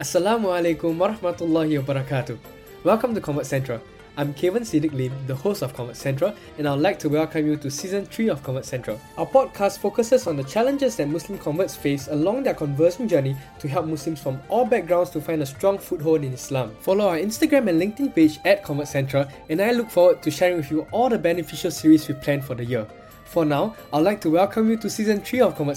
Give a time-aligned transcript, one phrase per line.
[0.00, 2.38] Assalamu alaikum warahmatullahi wabarakatuh.
[2.84, 3.82] Welcome to Convert Central.
[4.16, 7.58] I'm Kevin Siddiq Lim, the host of Convert Central, and I'd like to welcome you
[7.58, 8.98] to season 3 of Convert Central.
[9.18, 13.68] Our podcast focuses on the challenges that Muslim converts face along their conversion journey to
[13.68, 16.74] help Muslims from all backgrounds to find a strong foothold in Islam.
[16.80, 20.56] Follow our Instagram and LinkedIn page at Convert Central, and I look forward to sharing
[20.56, 22.86] with you all the beneficial series we plan for the year.
[23.26, 25.76] For now, I'd like to welcome you to season 3 of Convert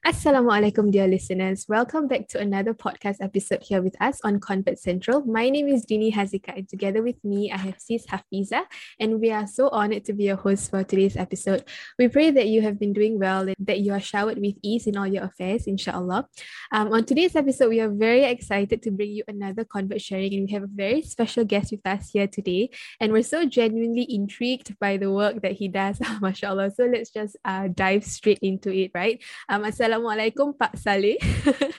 [0.00, 1.68] Assalamualaikum, dear listeners.
[1.68, 5.20] Welcome back to another podcast episode here with us on Convert Central.
[5.28, 8.64] My name is Dini Hazika, and together with me, I have Sis Hafizah,
[8.96, 11.68] and we are so honored to be your host for today's episode.
[11.98, 14.86] We pray that you have been doing well and that you are showered with ease
[14.86, 16.32] in all your affairs, inshallah.
[16.72, 20.48] Um, on today's episode, we are very excited to bring you another convert sharing, and
[20.48, 22.70] we have a very special guest with us here today.
[23.00, 26.72] And we're so genuinely intrigued by the work that he does, mashallah.
[26.72, 29.20] So let's just uh, dive straight into it, right?
[29.50, 31.18] Um, Assalamualaikum Pak Saleh.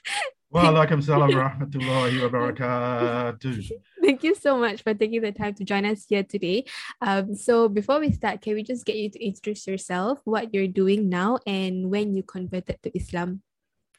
[0.52, 3.72] Waalaikumsalam warahmatullahi wabarakatuh.
[4.04, 6.68] Thank you so much for taking the time to join us here today.
[7.00, 10.68] Um, so before we start, can we just get you to introduce yourself, what you're
[10.68, 13.48] doing now, and when you converted to Islam?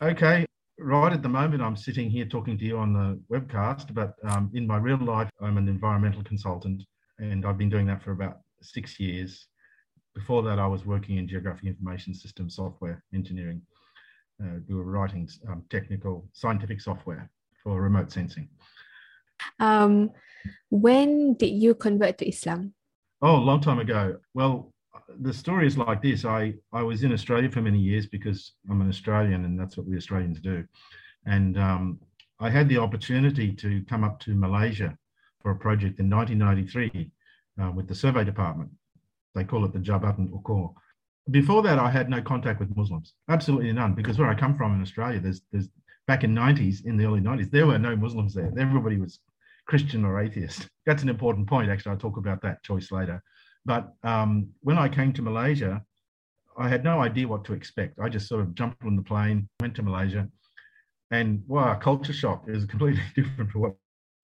[0.04, 0.44] Okay,
[0.76, 4.52] right at the moment, I'm sitting here talking to you on the webcast, but um,
[4.52, 6.84] in my real life, I'm an environmental consultant,
[7.16, 9.48] and I've been doing that for about six years.
[10.12, 13.64] Before that, I was working in geographic information system software engineering
[14.42, 17.30] uh, we were writing um, technical scientific software
[17.62, 18.48] for remote sensing.
[19.58, 20.10] Um,
[20.70, 22.74] when did you convert to Islam?
[23.20, 24.16] Oh, a long time ago.
[24.34, 24.72] Well,
[25.20, 26.24] the story is like this.
[26.24, 29.86] I, I was in Australia for many years because I'm an Australian and that's what
[29.86, 30.64] we Australians do.
[31.26, 32.00] And um,
[32.40, 34.96] I had the opportunity to come up to Malaysia
[35.40, 37.10] for a project in 1993
[37.60, 38.70] uh, with the survey department.
[39.34, 40.74] They call it the Jabatan Ukur
[41.30, 44.74] before that, I had no contact with Muslims, absolutely none, because where I come from
[44.74, 45.68] in Australia, there's there's
[46.06, 48.52] back in 90s, in the early 90s, there were no Muslims there.
[48.58, 49.20] Everybody was
[49.66, 50.68] Christian or atheist.
[50.86, 51.70] That's an important point.
[51.70, 53.22] Actually, I'll talk about that choice later.
[53.64, 55.82] But um, when I came to Malaysia,
[56.58, 57.98] I had no idea what to expect.
[58.00, 60.28] I just sort of jumped on the plane, went to Malaysia,
[61.10, 63.74] and wow, culture shock is completely different from what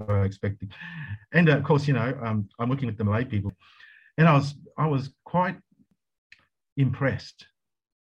[0.08, 0.72] I expected.
[1.32, 3.52] And uh, of course, you know, um, I'm working with the Malay people,
[4.16, 5.56] and I was I was quite
[6.78, 7.46] impressed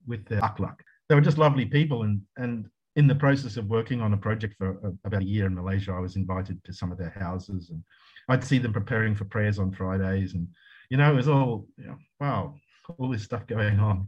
[0.05, 0.75] with their akhlaq.
[1.07, 2.03] They were just lovely people.
[2.03, 5.45] And, and in the process of working on a project for a, about a year
[5.45, 7.83] in Malaysia, I was invited to some of their houses and
[8.29, 10.33] I'd see them preparing for prayers on Fridays.
[10.33, 10.47] And,
[10.89, 12.55] you know, it was all, you know, wow,
[12.97, 14.07] all this stuff going on.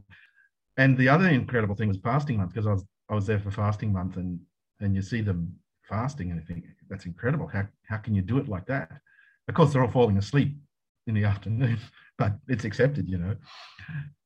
[0.78, 3.52] And the other incredible thing was fasting month because I was I was there for
[3.52, 4.40] fasting month and
[4.82, 5.54] and you see them
[5.88, 7.48] fasting and I think that's incredible.
[7.48, 8.92] How how can you do it like that?
[9.48, 10.58] Of course, they're all falling asleep
[11.08, 11.80] in the afternoon,
[12.18, 13.36] but it's accepted, you know.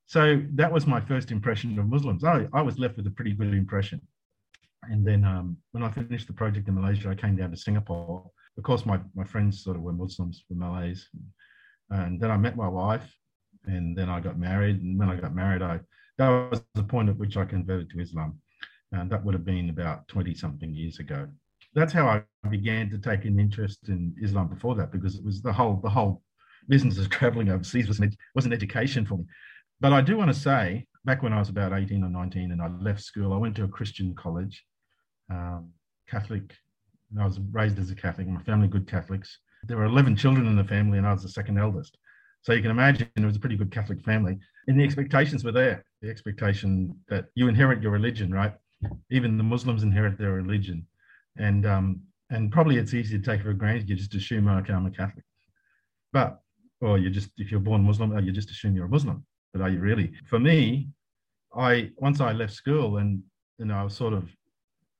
[0.09, 2.23] So that was my first impression of Muslims.
[2.23, 4.01] I, I was left with a pretty good impression.
[4.81, 8.27] And then um, when I finished the project in Malaysia, I came down to Singapore.
[8.57, 11.07] Of course, my, my friends sort of were Muslims, were Malays.
[11.91, 13.07] And then I met my wife,
[13.65, 14.81] and then I got married.
[14.81, 15.79] And when I got married, I
[16.17, 18.39] that was the point at which I converted to Islam.
[18.91, 21.27] And that would have been about 20 something years ago.
[21.75, 25.43] That's how I began to take an interest in Islam before that, because it was
[25.43, 26.23] the whole the whole
[26.67, 29.25] business of traveling overseas was an, was an education for me.
[29.81, 32.61] But I do want to say, back when I was about 18 or 19 and
[32.61, 34.65] I left school, I went to a Christian college,
[35.31, 35.69] um,
[36.09, 36.53] Catholic.
[37.19, 39.39] I was raised as a Catholic, my family good Catholics.
[39.63, 41.97] There were 11 children in the family, and I was the second eldest.
[42.41, 44.37] So you can imagine it was a pretty good Catholic family.
[44.67, 48.53] And the expectations were there the expectation that you inherit your religion, right?
[49.11, 50.87] Even the Muslims inherit their religion.
[51.37, 53.89] And, um, and probably it's easy to take for granted.
[53.89, 55.25] You just assume, okay, I'm a Catholic.
[56.13, 56.39] But,
[56.79, 59.79] or you just, if you're born Muslim, you just assume you're a Muslim but you
[59.79, 60.13] really?
[60.27, 60.89] For me,
[61.55, 63.23] I once I left school and
[63.57, 64.29] you know I was sort of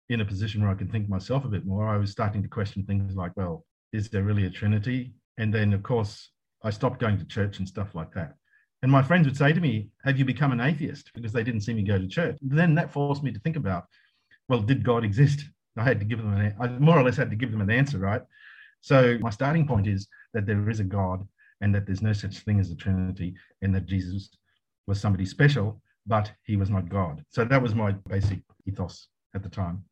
[0.10, 1.88] in a position where I could think myself a bit more.
[1.88, 5.14] I was starting to question things like, well, is there really a Trinity?
[5.38, 6.32] And then of course
[6.64, 8.36] I stopped going to church and stuff like that.
[8.82, 11.12] And my friends would say to me, Have you become an atheist?
[11.14, 12.38] Because they didn't see me go to church.
[12.42, 13.86] Then that forced me to think about,
[14.48, 15.44] well, did God exist?
[15.78, 17.70] I had to give them an I more or less had to give them an
[17.70, 18.22] answer, right?
[18.82, 21.28] So my starting point is that there is a God
[21.62, 24.30] and that there's no such thing as a Trinity, and that Jesus
[24.88, 27.24] was somebody special, but he was not God.
[27.30, 29.84] So that was my basic ethos at the time.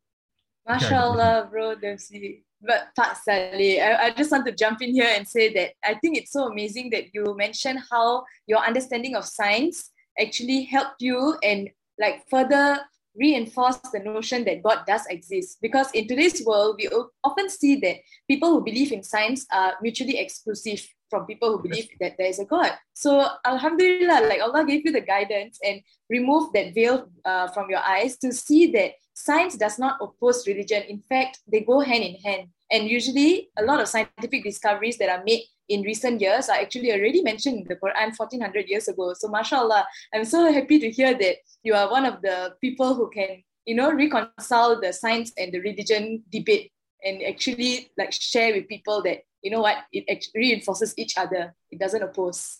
[0.68, 2.44] MashaAllah, bro, Dempsey.
[2.62, 5.94] But Pak Saleh, I, I just want to jump in here and say that I
[5.96, 11.38] think it's so amazing that you mentioned how your understanding of science actually helped you
[11.44, 12.80] and like further
[13.16, 15.58] reinforce the notion that God does exist.
[15.62, 16.90] Because in today's world, we
[17.24, 17.98] often see that
[18.28, 22.40] people who believe in science are mutually exclusive from people who believe that there is
[22.40, 22.72] a God.
[22.94, 27.80] So Alhamdulillah, like Allah gave you the guidance and remove that veil uh, from your
[27.80, 30.84] eyes to see that science does not oppose religion.
[30.84, 32.50] In fact, they go hand in hand.
[32.70, 36.92] And usually, a lot of scientific discoveries that are made in recent years are actually
[36.92, 39.14] already mentioned in the Quran 1400 years ago.
[39.14, 43.10] So, mashallah, I'm so happy to hear that you are one of the people who
[43.10, 46.72] can, you know, reconcile the science and the religion debate
[47.04, 51.54] and actually like share with people that, you know what, it reinforces each other.
[51.72, 52.60] It doesn't oppose.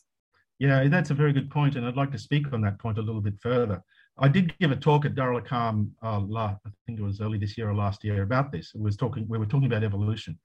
[0.60, 3.02] Yeah, that's a very good point, and I'd like to speak on that point a
[3.02, 3.82] little bit further.
[4.18, 7.58] I did give a talk at Darul Arqam, uh, I think it was early this
[7.58, 8.72] year or last year, about this.
[8.74, 9.28] It was talking.
[9.28, 10.40] We were talking about evolution,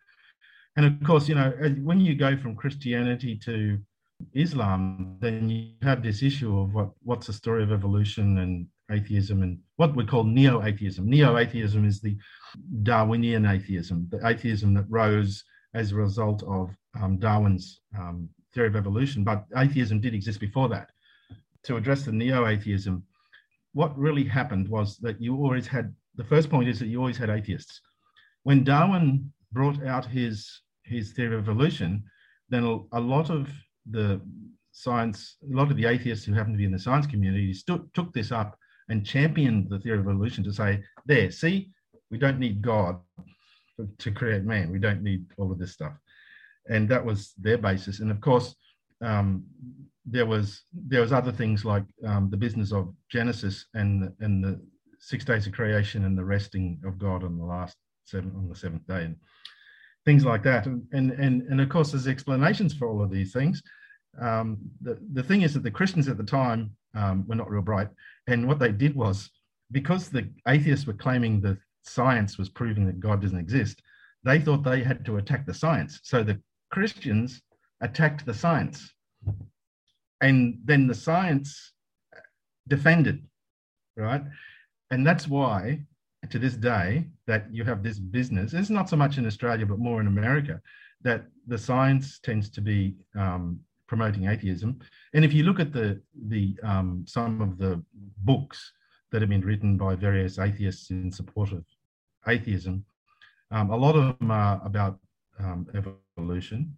[0.77, 1.51] and of course, you know,
[1.83, 3.79] when you go from Christianity to
[4.35, 9.43] Islam, then you have this issue of what what's the story of evolution and atheism
[9.43, 11.09] and what we call neo-atheism.
[11.09, 12.17] Neo-atheism is the
[12.83, 15.43] Darwinian atheism, the atheism that rose
[15.75, 16.71] as a result of
[17.01, 19.25] um, Darwin's um, theory of evolution.
[19.25, 20.91] But atheism did exist before that.
[21.65, 23.03] To address the neo-atheism,
[23.73, 27.17] what really happened was that you always had the first point is that you always
[27.17, 27.81] had atheists.
[28.43, 32.03] When Darwin brought out his his theory of evolution,
[32.51, 33.51] then a lot of
[33.91, 34.21] the
[34.73, 37.83] science, a lot of the atheists who happen to be in the science community stood,
[37.95, 38.59] took this up
[38.89, 41.71] and championed the theory of evolution to say, there, see,
[42.11, 42.99] we don't need God
[43.99, 44.71] to create man.
[44.71, 45.93] We don't need all of this stuff.
[46.69, 48.01] And that was their basis.
[48.01, 48.55] And of course,
[49.03, 49.45] um,
[50.05, 54.61] there was there was other things like um, the business of Genesis and and the
[54.99, 58.55] six days of creation and the resting of God on the last seven on the
[58.55, 59.17] seventh day and
[60.05, 60.67] things like that.
[60.67, 63.63] And and and, and of course, there's explanations for all of these things.
[64.21, 67.63] Um, the the thing is that the Christians at the time um, were not real
[67.63, 67.89] bright,
[68.27, 69.31] and what they did was
[69.71, 73.83] because the atheists were claiming that science was proving that God doesn't exist,
[74.25, 76.01] they thought they had to attack the science.
[76.05, 76.41] So the
[76.71, 77.43] Christians
[77.81, 78.93] attacked the science
[80.21, 81.73] and then the science
[82.69, 83.23] defended,
[83.97, 84.23] right?
[84.91, 85.81] And that's why
[86.31, 89.79] to this day that you have this business, it's not so much in Australia, but
[89.79, 90.61] more in America,
[91.03, 93.59] that the science tends to be um,
[93.89, 94.79] promoting atheism.
[95.13, 97.83] And if you look at the, the um, some of the
[98.19, 98.73] books
[99.13, 101.65] that have been written by various atheists in support of
[102.27, 102.85] atheism,
[103.51, 104.99] um, a lot of them are about
[105.39, 105.67] um,
[106.17, 106.77] evolution.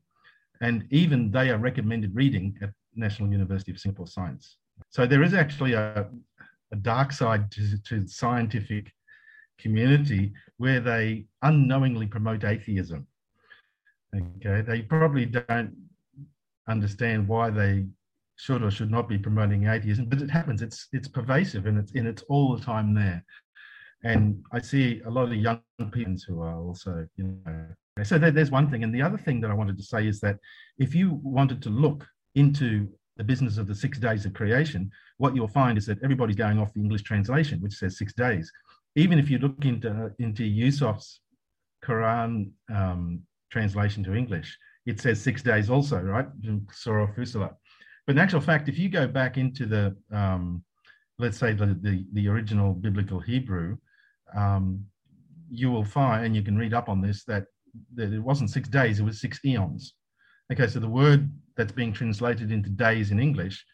[0.61, 4.57] And even they are recommended reading at National University of Singapore Science.
[4.91, 6.09] So there is actually a,
[6.73, 8.93] a dark side to, to scientific
[9.59, 13.07] community where they unknowingly promote atheism.
[14.15, 15.75] Okay, they probably don't
[16.69, 17.87] understand why they
[18.37, 20.63] should or should not be promoting atheism, but it happens.
[20.63, 23.25] It's it's pervasive and it's and it's all the time there.
[24.03, 27.67] And I see a lot of young people who are also, you know,
[28.03, 28.85] so there's one thing.
[28.85, 30.39] And the other thing that I wanted to say is that
[30.79, 35.35] if you wanted to look into the business of the six days of creation, what
[35.35, 38.51] you'll find is that everybody's going off the English translation, which says six days.
[38.97, 41.21] Even if you look into, into Yusuf's
[41.85, 43.21] Quran um,
[43.51, 46.27] translation to English, it says six days also, right?
[46.73, 47.55] Surah Fussilat.
[48.07, 50.63] But in actual fact, if you go back into the, um,
[51.19, 53.79] let's say the, the, the, original biblical Hebrew,
[54.37, 54.85] um,
[55.51, 57.47] you will find, and you can read up on this, that,
[57.95, 59.95] that it wasn't six days, it was six eons.
[60.53, 63.65] Okay, so the word that's being translated into days in English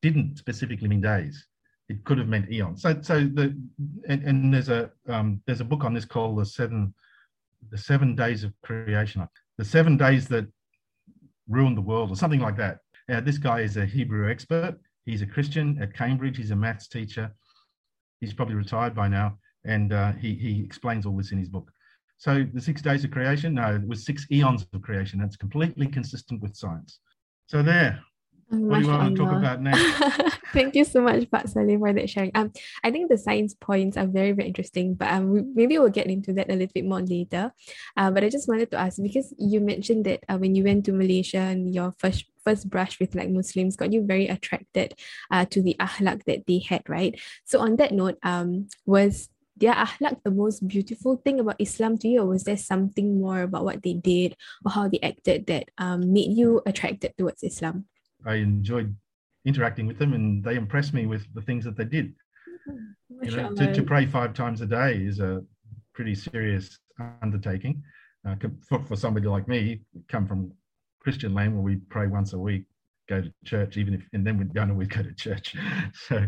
[0.00, 1.46] didn't specifically mean days.
[1.88, 2.80] It could have meant eons.
[2.80, 3.54] So, so the
[4.08, 6.94] and, and there's a um, there's a book on this called the seven
[7.70, 9.28] the seven days of creation,
[9.58, 10.46] the seven days that
[11.46, 12.78] ruined the world, or something like that.
[13.08, 14.78] This guy is a Hebrew expert.
[15.04, 16.36] He's a Christian at Cambridge.
[16.36, 17.34] He's a maths teacher.
[18.20, 21.70] He's probably retired by now, and uh, he he explains all this in his book.
[22.16, 25.18] So the six days of creation, no, it was six eons of creation.
[25.18, 27.00] That's completely consistent with science.
[27.46, 28.00] So there.
[28.60, 30.38] What do you want to talk about next?
[30.52, 32.30] Thank you so much, Pak Saleh, for that sharing.
[32.34, 36.06] Um, I think the science points are very, very interesting, but um, maybe we'll get
[36.06, 37.52] into that a little bit more later.
[37.96, 40.84] Uh, but I just wanted to ask because you mentioned that uh, when you went
[40.86, 44.94] to Malaysia and your first first brush with like Muslims got you very attracted
[45.30, 47.18] uh, to the akhlaq that they had, right?
[47.44, 52.08] So on that note, um, was their akhlaq the most beautiful thing about Islam to
[52.08, 55.70] you, or was there something more about what they did or how they acted that
[55.78, 57.86] um, made you attracted towards Islam?
[58.26, 58.94] I enjoyed
[59.44, 62.14] interacting with them, and they impressed me with the things that they did.
[63.22, 65.42] You know, to, to, pray five times a day is a
[65.92, 66.78] pretty serious
[67.22, 67.82] undertaking.
[68.26, 68.34] Uh,
[68.68, 70.52] for, for somebody like me, come from
[71.00, 72.64] Christian land where we pray once a week,
[73.08, 75.54] go to church, even if, and then we don't always go to church.
[76.08, 76.26] so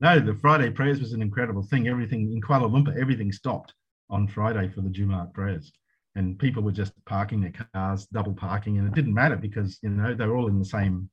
[0.00, 1.86] no, the Friday prayers was an incredible thing.
[1.86, 3.74] Everything in Kuala Lumpur, everything stopped
[4.08, 5.72] on Friday for the Jumat prayers.
[6.16, 9.90] And people were just parking their cars, double parking, and it didn't matter because you
[9.90, 11.08] know they were all in the same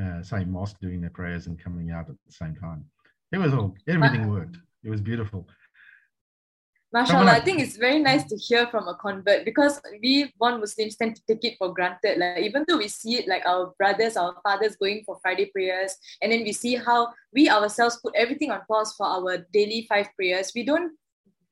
[0.00, 2.84] uh, same mosque doing their prayers and coming out at the same time.
[3.32, 4.56] It was all everything worked.
[4.84, 5.48] It was beautiful.
[6.92, 10.96] Mashallah, I think it's very nice to hear from a convert because we born Muslims
[10.96, 12.18] tend to take it for granted.
[12.18, 15.96] Like even though we see it like our brothers, our fathers going for Friday prayers,
[16.22, 20.08] and then we see how we ourselves put everything on pause for our daily five
[20.14, 20.92] prayers, we don't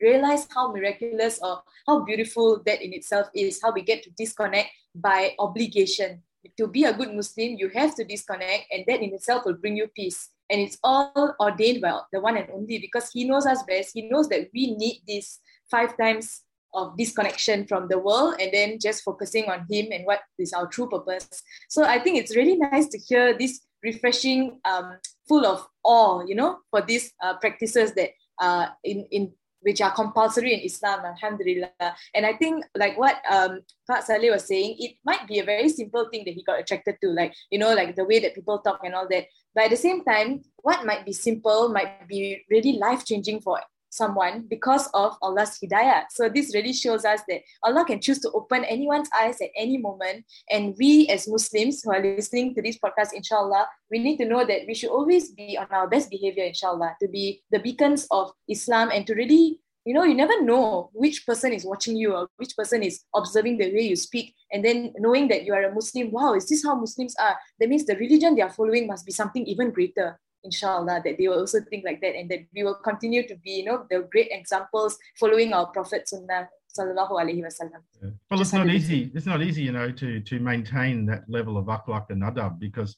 [0.04, 4.70] realize how miraculous or how beautiful that in itself is, how we get to disconnect
[4.94, 6.22] by obligation.
[6.58, 9.76] To be a good Muslim, you have to disconnect, and that in itself will bring
[9.76, 10.28] you peace.
[10.50, 13.92] And it's all ordained by the one and only because he knows us best.
[13.94, 16.42] He knows that we need this five times
[16.74, 20.66] of disconnection from the world and then just focusing on him and what is our
[20.66, 21.42] true purpose.
[21.68, 26.34] So I think it's really nice to hear this refreshing, um, full of awe, you
[26.34, 29.32] know, for these uh, practices that uh, in, in
[29.64, 31.90] which are compulsory in Islam, alhamdulillah.
[32.14, 35.68] And I think like what um Pak Saleh was saying, it might be a very
[35.68, 38.60] simple thing that he got attracted to, like, you know, like the way that people
[38.60, 39.24] talk and all that.
[39.54, 43.60] But at the same time, what might be simple might be really life-changing for
[43.94, 46.04] someone because of Allah's hidayah.
[46.10, 49.78] So this really shows us that Allah can choose to open anyone's eyes at any
[49.78, 50.26] moment.
[50.50, 54.44] And we as Muslims who are listening to this podcast, inshallah, we need to know
[54.44, 58.32] that we should always be on our best behavior, inshallah, to be the beacons of
[58.48, 62.26] Islam and to really you know, you never know which person is watching you or
[62.38, 64.34] which person is observing the way you speak.
[64.50, 67.36] And then knowing that you are a Muslim, wow, is this how Muslims are?
[67.60, 71.28] That means the religion they are following must be something even greater inshallah that they
[71.28, 74.06] will also think like that and that we will continue to be you know the
[74.12, 78.10] great examples following our prophet sunnah sallallahu alaihi wasallam yeah.
[78.30, 81.66] well it's not easy it's not easy you know to to maintain that level of
[81.66, 82.96] akhlaq and adab because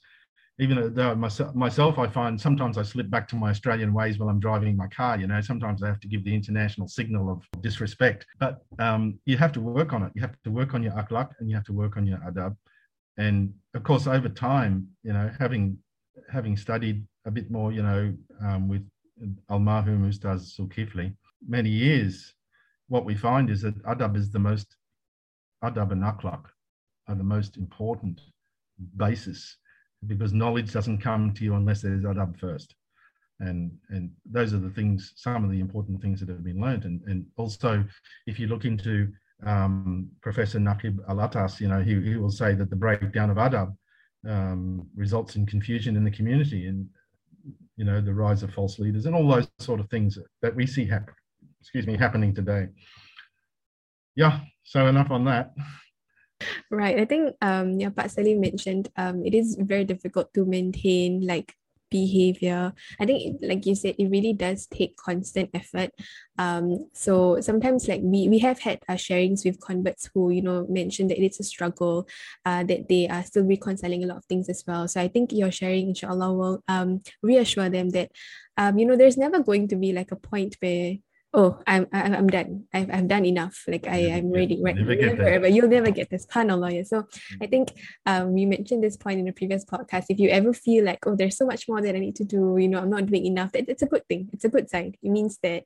[0.59, 4.31] even though myself, myself, I find sometimes I slip back to my Australian ways while
[4.31, 5.19] I'm driving my car.
[5.19, 8.25] You know, sometimes I have to give the international signal of disrespect.
[8.39, 10.13] But um, you have to work on it.
[10.15, 12.57] You have to work on your akhlaq and you have to work on your adab.
[13.19, 15.77] And of course, over time, you know, having
[16.31, 18.89] having studied a bit more, you know, um, with
[19.51, 21.15] Almarhum Ustaz Zulkifli,
[21.47, 22.35] many years,
[22.89, 24.77] what we find is that adab is the most,
[25.65, 26.45] adab and akhlaq
[27.09, 28.21] are the most important
[28.97, 29.57] basis
[30.07, 32.75] because knowledge doesn't come to you unless there's adab first.
[33.41, 36.85] And, and those are the things, some of the important things that have been learned.
[36.85, 37.85] And, and also,
[38.27, 39.13] if you look into
[39.45, 43.77] um, Professor Naquib Al-Attas, you know, he, he will say that the breakdown of adab
[44.27, 46.89] um, results in confusion in the community and
[47.77, 50.67] you know the rise of false leaders and all those sort of things that we
[50.67, 51.15] see happen
[51.61, 52.69] excuse me happening today.
[54.15, 55.53] Yeah so enough on that.
[56.71, 61.27] Right i think um yeah Pak Saleh mentioned um it is very difficult to maintain
[61.27, 61.55] like
[62.01, 62.73] behavior.
[63.01, 65.91] I think like you said it really does take constant effort.
[66.39, 70.67] Um so sometimes like we we have had uh, sharings with converts who you know
[70.69, 71.97] mentioned that it's a struggle
[72.45, 74.85] uh that they are still reconciling a lot of things as well.
[74.89, 76.91] So i think your sharing inshallah will um
[77.23, 78.09] reassure them that
[78.61, 80.97] um you know there's never going to be like a point where
[81.35, 82.65] oh i'm i'm done.
[82.73, 83.65] I've, I've done enough.
[83.67, 84.61] Like i i'm ready.
[84.63, 86.27] Right never never, you'll never get this.
[86.35, 86.85] Lawyer.
[86.85, 87.09] so mm.
[87.43, 87.73] i think
[88.07, 90.07] um we mentioned this point in a previous podcast.
[90.09, 92.57] If you ever feel like oh there's so much more that i need to do
[92.59, 94.29] you know i'm not doing enough that it's a good thing.
[94.33, 94.95] It's a good sign.
[95.03, 95.65] It means that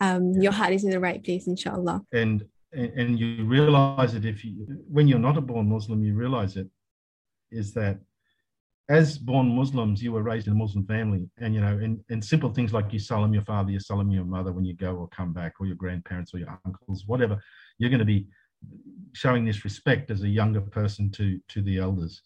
[0.00, 2.02] um your heart is in the right place inshallah.
[2.12, 6.56] And and you realize it if you when you're not a born muslim you realize
[6.56, 6.68] it
[7.50, 7.98] is that
[8.90, 12.22] as born Muslims, you were raised in a Muslim family, and you know, and, and
[12.22, 15.08] simple things like you salam your father, you salam your mother when you go or
[15.08, 17.40] come back, or your grandparents or your uncles, whatever,
[17.78, 18.26] you're going to be
[19.12, 22.20] showing this respect as a younger person to to the elders,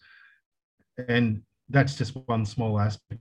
[1.09, 3.21] and that's just one small aspect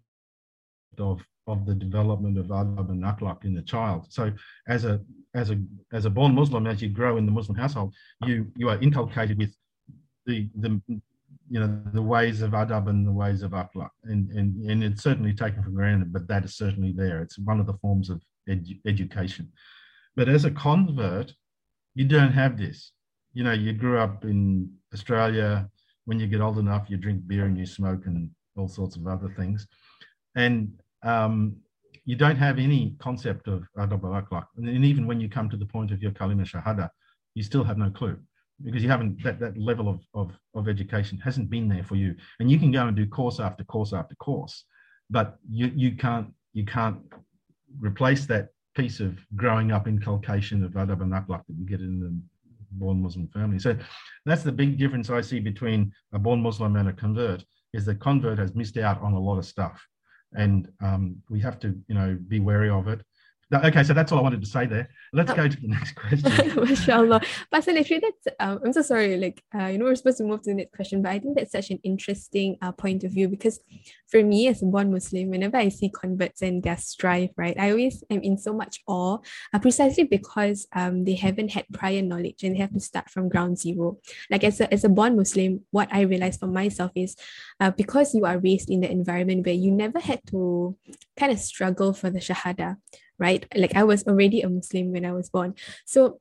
[0.98, 4.06] of of the development of adab and akhlaq in the child.
[4.10, 4.32] So
[4.70, 5.02] as a
[5.36, 7.94] as a as a born Muslim, as you grow in the Muslim household,
[8.26, 9.54] you you are inculcated with
[10.26, 10.82] the the
[11.54, 13.92] you know the ways of adab and the ways of akhlaq.
[14.06, 17.22] And, and and it's certainly taken for granted but that is certainly there.
[17.22, 19.46] It's one of the forms of edu- education.
[20.16, 21.32] But as a convert
[21.94, 22.92] you don't have this.
[23.34, 24.42] You know you grew up in
[24.96, 25.70] australia.
[26.06, 29.06] When you get old enough you drink beer and you smoke and all sorts of
[29.06, 29.68] other things.
[30.36, 30.58] And
[31.04, 31.58] um,
[32.04, 34.46] you don't have any concept of adab al akhlaq.
[34.58, 36.90] And even when you come to the point of your kalima shahada
[37.36, 38.18] you still have no clue
[38.64, 42.16] because you haven't that, that level of, of, of education hasn't been there for you.
[42.40, 44.66] And you can go and do course after course after course
[45.10, 46.98] but you, you can't you can't
[47.80, 52.00] replace that piece of growing up inculcation of adab and akhlaq that you get in
[52.00, 52.12] the
[52.72, 53.60] born muslim family.
[53.60, 53.78] So
[54.26, 57.44] that's the big difference i see between a born muslim and a convert
[57.74, 59.80] is the convert has missed out on a lot of stuff.
[60.36, 63.02] And um, we have to you know be wary of it
[63.54, 64.90] Okay, so that's all I wanted to say there.
[65.12, 65.36] Let's oh.
[65.36, 66.32] go to the next question.
[66.56, 67.22] Mashallah.
[67.54, 70.42] Pasal actually that's um, I'm so sorry, like uh, you know we're supposed to move
[70.44, 73.28] to the next question, but I think that's such an interesting uh, point of view
[73.28, 73.60] because
[74.10, 77.72] for me as a born Muslim, whenever I see converts and their strife, right, I
[77.72, 79.18] always am in so much awe,
[79.54, 83.30] uh, precisely because um they haven't had prior knowledge and they have to start from
[83.30, 83.98] ground zero.
[84.30, 87.16] Like as a as a born Muslim, what I realized for myself is
[87.60, 90.76] uh, because you are raised in the environment where you never had to
[91.18, 92.78] kind of struggle for the shahada
[93.20, 93.46] right?
[93.56, 95.56] Like I was already a Muslim when I was born.
[95.86, 96.20] So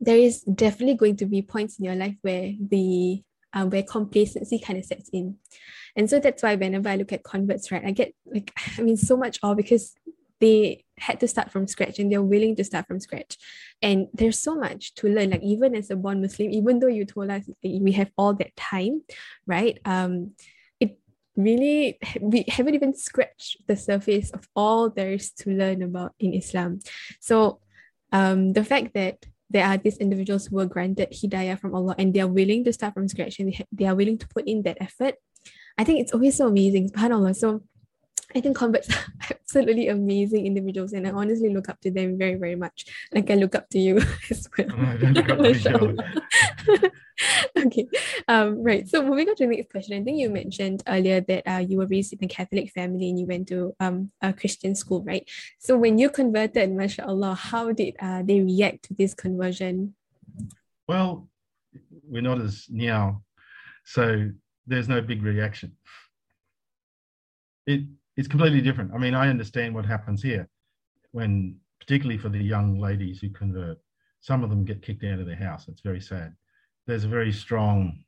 [0.00, 3.22] there is definitely going to be points in your life where the
[3.54, 5.36] um, where complacency kind of sets in.
[5.96, 8.96] And so that's why whenever I look at converts, right, I get like, I mean,
[8.96, 9.94] so much awe because
[10.40, 13.36] they had to start from scratch and they're willing to start from scratch.
[13.82, 15.30] And there's so much to learn.
[15.30, 18.54] Like even as a born Muslim, even though you told us we have all that
[18.56, 19.02] time,
[19.46, 19.78] right?
[19.84, 20.32] Um,
[21.38, 26.34] really we haven't even scratched the surface of all there is to learn about in
[26.34, 26.80] Islam.
[27.20, 27.60] So
[28.12, 32.12] um, the fact that there are these individuals who were granted hidayah from Allah and
[32.12, 34.62] they are willing to start from scratch and they, they are willing to put in
[34.62, 35.14] that effort,
[35.78, 36.90] I think it's always so amazing.
[36.90, 37.36] SubhanAllah.
[37.36, 37.62] So
[38.34, 42.34] I think converts are absolutely amazing individuals, and I honestly look up to them very,
[42.34, 42.84] very much.
[43.12, 44.68] Like I look up to you as well.
[44.70, 45.94] Oh,
[47.56, 47.88] okay,
[48.28, 48.86] um, right.
[48.86, 51.78] So moving on to the next question, I think you mentioned earlier that uh, you
[51.78, 55.26] were raised in a Catholic family and you went to um, a Christian school, right?
[55.58, 59.94] So when you converted, mashallah, how did uh, they react to this conversion?
[60.86, 61.28] Well,
[62.06, 63.22] we're not as now,
[63.84, 64.30] so
[64.66, 65.72] there's no big reaction.
[67.66, 67.82] It
[68.18, 68.92] it's completely different.
[68.92, 70.48] I mean, I understand what happens here
[71.12, 73.78] when, particularly for the young ladies who convert,
[74.20, 75.68] some of them get kicked out of their house.
[75.68, 76.34] It's very sad.
[76.84, 78.02] There's a very strong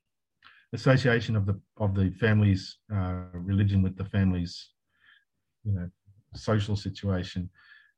[0.72, 4.70] association of the of the family's uh, religion with the family's,
[5.62, 5.88] you know,
[6.34, 7.48] social situation,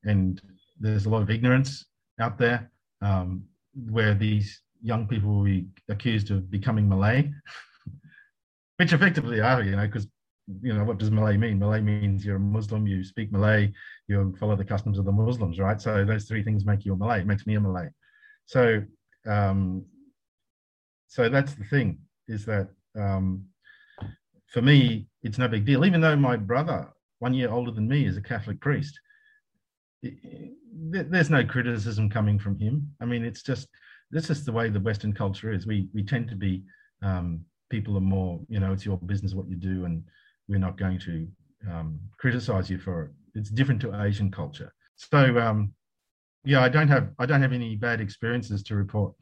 [0.05, 0.39] and
[0.79, 1.87] there's a lot of ignorance
[2.21, 3.43] out there um,
[3.89, 7.33] where these young people will be accused of becoming Malay,
[8.77, 10.07] which effectively are, you know, because
[10.61, 11.59] you know, what does Malay mean?
[11.59, 13.73] Malay means you're a Muslim, you speak Malay,
[14.09, 15.81] you follow the customs of the Muslims, right?
[15.81, 17.21] So those three things make you a Malay.
[17.21, 17.89] It makes me a Malay.
[18.47, 18.83] So,
[19.27, 19.85] um,
[21.07, 23.45] so that's the thing is that um,
[24.49, 25.85] for me, it's no big deal.
[25.85, 26.89] Even though my brother,
[27.21, 28.99] one year older than me, is a Catholic priest,
[30.03, 32.93] there's no criticism coming from him.
[33.01, 33.69] I mean, it's just
[34.11, 35.67] this is the way the Western culture is.
[35.67, 36.65] We we tend to be
[37.03, 40.03] um, people are more, you know, it's your business what you do, and
[40.53, 41.27] we're not going to
[41.71, 43.11] um, criticize you for it.
[43.35, 44.73] It's different to Asian culture.
[44.97, 45.73] So um,
[46.45, 49.15] yeah, I don't have I don't have any bad experiences to report.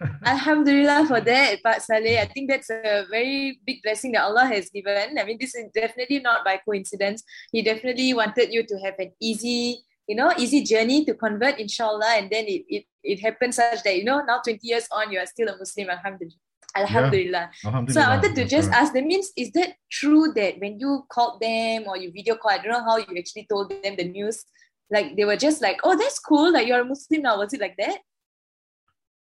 [0.24, 2.18] Alhamdulillah for that, Pak Saleh.
[2.20, 5.16] I think that's a very big blessing that Allah has given.
[5.18, 7.22] I mean, this is definitely not by coincidence.
[7.52, 12.18] He definitely wanted you to have an easy, you know, easy journey to convert, inshallah.
[12.18, 15.20] And then it, it, it happened such that, you know, now 20 years on, you
[15.20, 16.42] are still a Muslim, Alhamdulillah.
[16.76, 17.50] Alhamdulillah.
[17.52, 17.68] Yeah.
[17.68, 18.04] Alhamdulillah.
[18.04, 21.40] So I wanted to just ask, that means is that true that when you called
[21.40, 24.44] them or you video call, I don't know how you actually told them the news,
[24.90, 27.38] like they were just like, oh, that's cool, like you're a Muslim now.
[27.38, 27.98] Was it like that?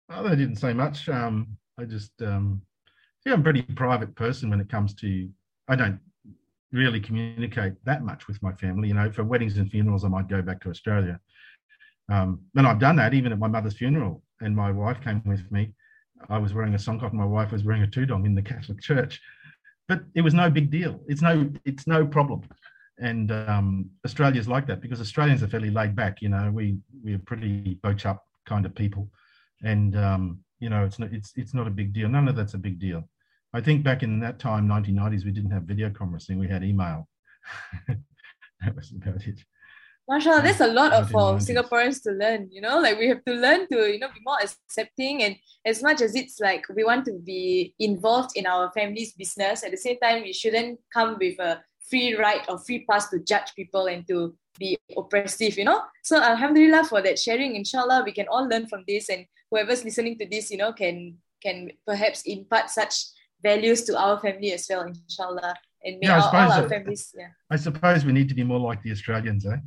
[0.10, 1.08] Oh, they didn't say much.
[1.10, 2.62] Um, I just, um,
[3.26, 5.30] yeah, I'm a pretty private person when it comes to,
[5.68, 6.00] I don't
[6.72, 8.88] really communicate that much with my family.
[8.90, 11.20] You know, for weddings and funerals, I might go back to Australia.
[12.12, 15.50] Um, and I've done that even at my mother's funeral, and my wife came with
[15.52, 15.74] me.
[16.30, 18.82] I was wearing a songkok and my wife was wearing a tudong in the Catholic
[18.82, 19.22] Church.
[19.88, 21.02] But it was no big deal.
[21.08, 22.44] It's no, it's no problem.
[23.00, 26.22] And um, Australia's like that because Australians are fairly laid back.
[26.22, 29.10] You know, we we're pretty boach up kind of people,
[29.64, 32.08] and um, you know, it's not it's it's not a big deal.
[32.08, 33.10] None of that's a big deal.
[33.54, 36.40] I think back in that time, 1990s, we didn't have video conferencing.
[36.40, 37.08] We had email.
[37.88, 39.44] that was about it.
[40.10, 40.46] Mashallah, hmm.
[40.46, 43.34] there's a lot of for um, Singaporeans to learn, you know, like we have to
[43.34, 45.36] learn to, you know, be more accepting and
[45.66, 49.72] as much as it's like we want to be involved in our family's business, at
[49.72, 53.54] the same time, we shouldn't come with a free right or free pass to judge
[53.56, 55.82] people and to be oppressive, you know.
[56.04, 60.18] So Alhamdulillah for that sharing, inshallah, we can all learn from this and whoever's listening
[60.20, 62.96] to this, you know, can can perhaps impart such
[63.42, 67.14] values to our family as well, inshallah may yeah, all, all our families.
[67.18, 67.28] Yeah.
[67.50, 69.58] I suppose we need to be more like the Australians, eh?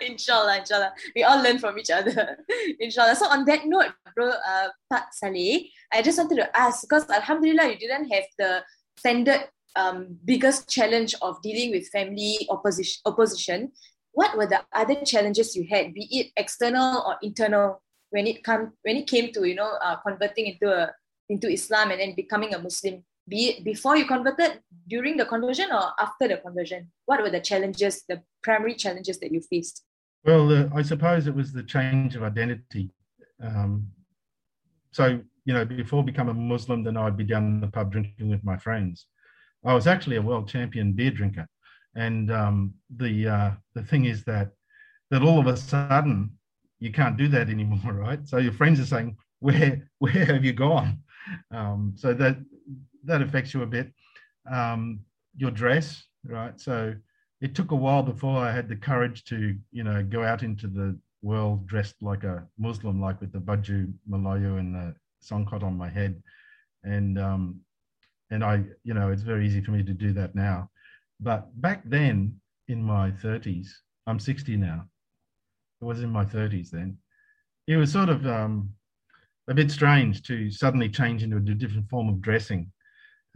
[0.00, 0.92] Inshallah, inshallah.
[1.14, 2.38] We all learn from each other.
[2.80, 3.16] inshallah.
[3.16, 7.70] So on that note, bro, uh, Pak Saleh, I just wanted to ask because Alhamdulillah,
[7.70, 8.62] you didn't have the
[8.98, 13.00] standard um, biggest challenge of dealing with family opposition.
[13.06, 13.72] Opposition.
[14.12, 18.72] What were the other challenges you had, be it external or internal, when it come
[18.82, 20.92] when it came to you know uh, converting into a
[21.28, 23.04] into Islam and then becoming a Muslim?
[23.28, 26.90] Be it before you converted, during the conversion, or after the conversion?
[27.06, 29.82] What were the challenges, the primary challenges that you faced?
[30.24, 32.90] Well, uh, I suppose it was the change of identity.
[33.42, 33.88] Um,
[34.92, 38.30] so, you know, before becoming a Muslim, then I'd be down in the pub drinking
[38.30, 39.06] with my friends.
[39.64, 41.48] I was actually a world champion beer drinker,
[41.96, 44.50] and um, the uh, the thing is that
[45.10, 46.30] that all of a sudden
[46.78, 48.26] you can't do that anymore, right?
[48.28, 51.02] So your friends are saying, "Where where have you gone?"
[51.50, 52.36] Um, so that
[53.06, 53.92] that affects you a bit.
[54.50, 55.00] Um,
[55.36, 56.58] your dress, right?
[56.60, 56.94] So
[57.40, 60.66] it took a while before I had the courage to, you know, go out into
[60.66, 65.76] the world dressed like a Muslim, like with the baju Melayu and the songkok on
[65.76, 66.22] my head.
[66.84, 67.60] And um,
[68.30, 70.70] and I, you know, it's very easy for me to do that now.
[71.20, 73.68] But back then, in my 30s,
[74.06, 74.84] I'm 60 now.
[75.80, 76.98] It was in my 30s then.
[77.66, 78.70] It was sort of um,
[79.48, 82.72] a bit strange to suddenly change into a different form of dressing.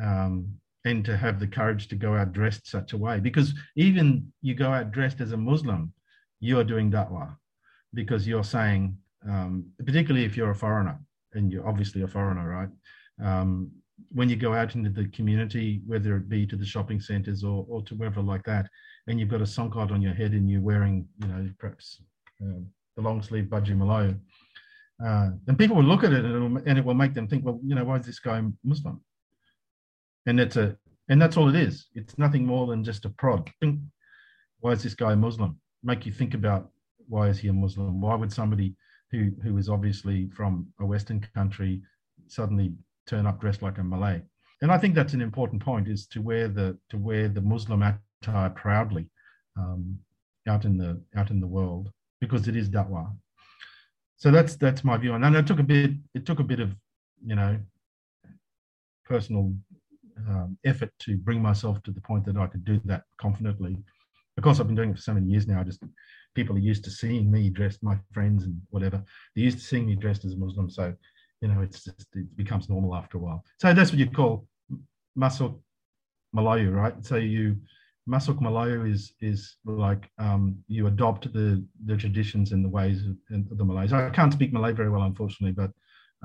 [0.03, 3.21] Um, and to have the courage to go out dressed such a way.
[3.21, 5.93] Because even you go out dressed as a Muslim,
[6.41, 7.37] you're doing da'wah
[7.93, 8.97] because you're saying,
[9.29, 10.99] um, particularly if you're a foreigner,
[11.35, 12.69] and you're obviously a foreigner, right?
[13.23, 13.71] Um,
[14.13, 17.67] when you go out into the community, whether it be to the shopping centres or,
[17.69, 18.67] or to wherever like that,
[19.07, 22.03] and you've got a songkok on your head and you're wearing, you know, perhaps
[22.43, 22.61] uh,
[22.97, 24.19] the long sleeve baju Melayu,
[25.05, 27.61] uh, and people will look at it and, and it will make them think, well,
[27.65, 29.01] you know, why is this guy Muslim?
[30.31, 30.77] And it's a
[31.09, 31.87] and that's all it is.
[31.95, 33.51] It's nothing more than just a prod.
[34.61, 35.61] Why is this guy a Muslim?
[35.83, 36.71] Make you think about
[37.09, 38.01] why is he a Muslim?
[38.01, 38.77] Why would somebody
[39.11, 41.83] who who is obviously from a Western country
[42.29, 42.73] suddenly
[43.07, 44.23] turn up dressed like a Malay?
[44.63, 47.83] And I think that's an important point: is to wear the to wear the Muslim
[48.23, 49.07] attire proudly
[49.59, 49.99] um,
[50.47, 51.91] out in the out in the world
[52.21, 53.11] because it is da'wah.
[54.17, 56.77] So that's that's my view, and it took a bit it took a bit of
[57.27, 57.59] you know
[59.11, 59.53] personal
[60.29, 63.77] um, effort to bring myself to the point that I could do that confidently.
[64.37, 65.83] Because I've been doing it for so many years now, just
[66.35, 69.03] people are used to seeing me dressed, my friends and whatever.
[69.35, 70.71] They're used to seeing me dressed as a Muslim.
[70.71, 70.95] So,
[71.41, 73.45] you know, it's just, it becomes normal after a while.
[73.59, 74.47] So that's what you call
[75.19, 75.59] masuk
[76.35, 76.95] Melayu, right?
[77.05, 77.57] So you,
[78.09, 83.59] masuk Melayu is is like um, you adopt the the traditions and the ways of,
[83.59, 83.93] the Malays.
[83.93, 85.71] I can't speak Malay very well, unfortunately, but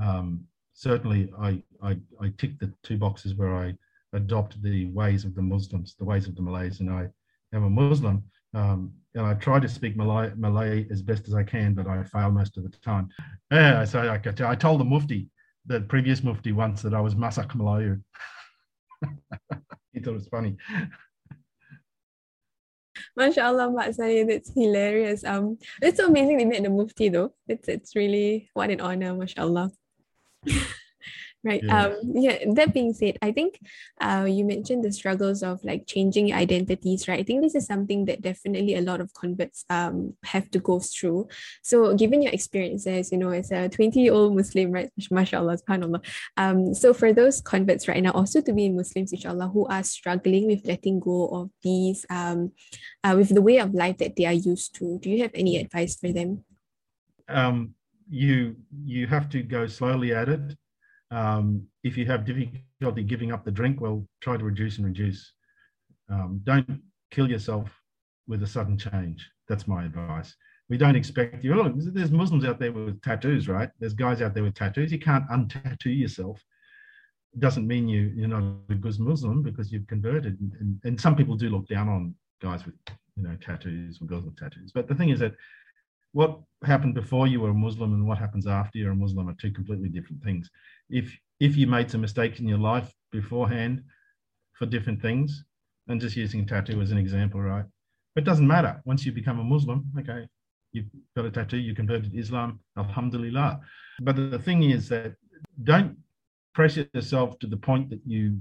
[0.01, 3.75] um, certainly I, I I tick the two boxes where I
[4.15, 7.07] adopt the ways of the Muslims, the ways of the Malays, and I
[7.53, 8.23] am a Muslim.
[8.53, 12.03] Um, and I try to speak Malay, Malay as best as I can, but I
[12.03, 13.09] fail most of the time.
[13.51, 15.29] Yeah, so I, I told the Mufti,
[15.65, 18.01] the previous Mufti once, that I was Masak Melayu.
[19.93, 20.57] he thought it was funny.
[23.19, 25.23] MashaAllah, Mak that's hilarious.
[25.23, 27.33] Um, it's so amazing they met the Mufti though.
[27.47, 29.71] It's it's really what an honor, MashaAllah.
[31.45, 31.61] Right.
[31.63, 31.85] Yeah.
[31.85, 32.39] Um, yeah.
[32.53, 33.59] That being said, I think
[34.01, 37.19] uh, you mentioned the struggles of like changing identities, right?
[37.19, 40.79] I think this is something that definitely a lot of converts um, have to go
[40.79, 41.27] through.
[41.61, 44.89] So, given your experiences, you know, as a 20 year old Muslim, right?
[44.99, 46.03] MashaAllah, subhanAllah.
[46.35, 50.47] Um, so, for those converts right now, also to be Muslims, inshallah, who are struggling
[50.47, 52.53] with letting go of these, um,
[53.03, 55.57] uh, with the way of life that they are used to, do you have any
[55.57, 56.43] advice for them?
[57.29, 57.75] Um,
[58.09, 60.55] you you have to go slowly at it
[61.11, 65.33] um, if you have difficulty giving up the drink, well, try to reduce and reduce.
[66.09, 67.69] Um, don't kill yourself
[68.27, 69.29] with a sudden change.
[69.47, 70.35] That's my advice.
[70.69, 71.53] We don't expect you.
[71.53, 73.69] Look, there's Muslims out there with tattoos, right?
[73.79, 74.91] There's guys out there with tattoos.
[74.91, 76.41] You can't untattoo yourself.
[77.37, 80.39] Doesn't mean you you're not a good Muslim because you've converted.
[80.59, 82.75] And, and some people do look down on guys with
[83.15, 84.71] you know tattoos or girls with tattoos.
[84.73, 85.35] But the thing is that
[86.13, 89.35] what happened before you were a Muslim and what happens after you're a Muslim are
[89.35, 90.49] two completely different things.
[90.89, 93.83] If if you made some mistakes in your life beforehand
[94.53, 95.43] for different things,
[95.87, 97.65] and just using tattoo as an example, right?
[98.15, 98.81] It doesn't matter.
[98.85, 100.27] Once you become a Muslim, okay,
[100.71, 103.59] you've got a tattoo, you converted to Islam, Alhamdulillah.
[104.01, 105.15] But the thing is that
[105.63, 105.97] don't
[106.53, 108.39] pressure yourself to the point that you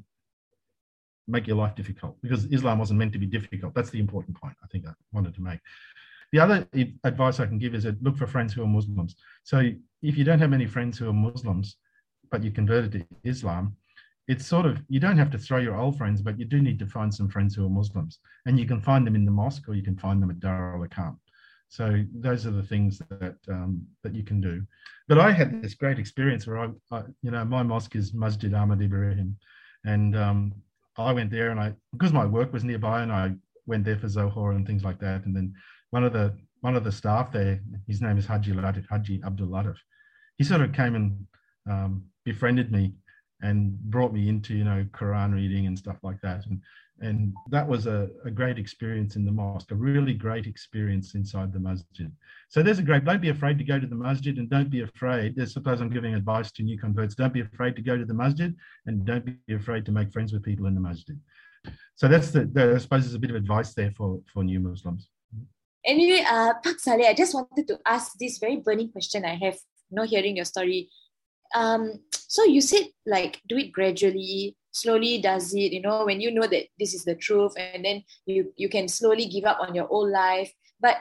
[1.27, 3.75] make your life difficult because Islam wasn't meant to be difficult.
[3.75, 5.61] That's the important point I think I wanted to make.
[6.33, 6.67] The other
[7.05, 9.17] advice I can give is that look for friends who are Muslims.
[9.45, 9.71] So
[10.03, 11.77] if you don't have any friends who are Muslims,
[12.35, 13.77] but you converted to Islam,
[14.27, 16.81] it's sort of you don't have to throw your old friends, but you do need
[16.81, 19.69] to find some friends who are Muslims, and you can find them in the mosque
[19.69, 21.21] or you can find them at Dar al.
[21.69, 21.85] So
[22.27, 24.67] those are the things that um, that you can do.
[25.07, 28.53] But I had this great experience where I, I you know, my mosque is Masjid
[28.53, 29.37] Ahmad Ibrahim,
[29.85, 30.39] and um,
[30.99, 33.27] I went there and I because my work was nearby and I
[33.67, 35.55] went there for Zohor and things like that, and then
[35.91, 39.53] one of the one of the staff there, his name is Haji Latif, Haji Abdul
[39.57, 39.79] Latif.
[40.39, 41.27] He sort of came and
[41.71, 42.93] um, befriended me
[43.43, 46.47] and brought me into you know Quran reading and stuff like that.
[46.47, 46.61] And
[47.01, 51.53] And that was a, a great experience in the mosque, a really great experience inside
[51.53, 52.11] the masjid.
[52.49, 54.83] So there's a great, don't be afraid to go to the masjid and don't be
[54.83, 55.29] afraid.
[55.41, 57.17] I suppose I'm giving advice to new converts.
[57.17, 58.55] Don't be afraid to go to the masjid
[58.87, 61.19] and don't be afraid to make friends with people in the masjid.
[61.97, 64.61] So that's the, the I suppose there's a bit of advice there for, for new
[64.61, 65.03] Muslims.
[65.85, 69.59] Anyway, uh, Pak Saleh, I just wanted to ask this very burning question I have,
[69.91, 70.89] you know, hearing your story.
[71.55, 76.31] Um, so you said like do it gradually, slowly does it you know when you
[76.35, 79.75] know that this is the truth and then you you can slowly give up on
[79.75, 80.97] your old life but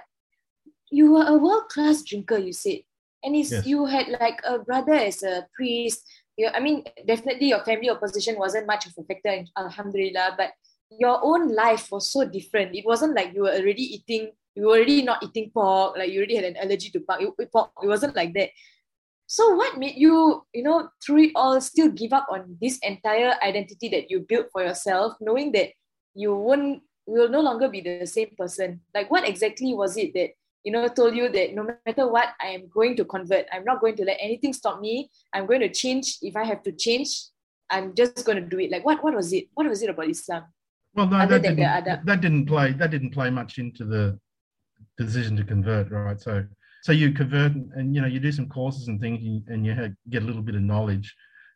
[0.92, 2.80] you were a world class drinker you said
[3.24, 3.66] and it's, yes.
[3.66, 6.06] you had like a brother as a priest
[6.38, 10.52] you, i mean definitely your family opposition wasn't much of a factor in alhamdulillah but
[11.00, 14.78] your own life was so different it wasn't like you were already eating you were
[14.78, 17.72] already not eating pork like you already had an allergy to pork it, pork.
[17.82, 18.50] it wasn't like that
[19.34, 23.34] so what made you, you know, through it all, still give up on this entire
[23.42, 25.70] identity that you built for yourself, knowing that
[26.14, 28.82] you won't will no longer be the same person?
[28.94, 30.30] Like what exactly was it that
[30.64, 33.48] you know told you that no matter what, I am going to convert.
[33.52, 35.10] I'm not going to let anything stop me.
[35.34, 37.10] I'm going to change if I have to change.
[37.72, 38.70] I'm just going to do it.
[38.70, 39.04] Like what?
[39.04, 39.46] What was it?
[39.56, 40.44] What was it about Islam?
[40.94, 42.74] Well, no, that didn't, that didn't play.
[42.74, 44.20] That didn't play much into the
[44.96, 46.22] decision to convert, right?
[46.22, 46.46] So
[46.84, 49.74] so you convert and you know you do some courses and things and you
[50.10, 51.16] get a little bit of knowledge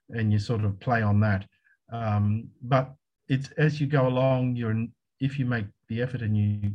[0.09, 1.45] and you sort of play on that.
[1.91, 2.93] Um, but
[3.27, 4.85] it's as you go along you're
[5.19, 6.71] if you make the effort and you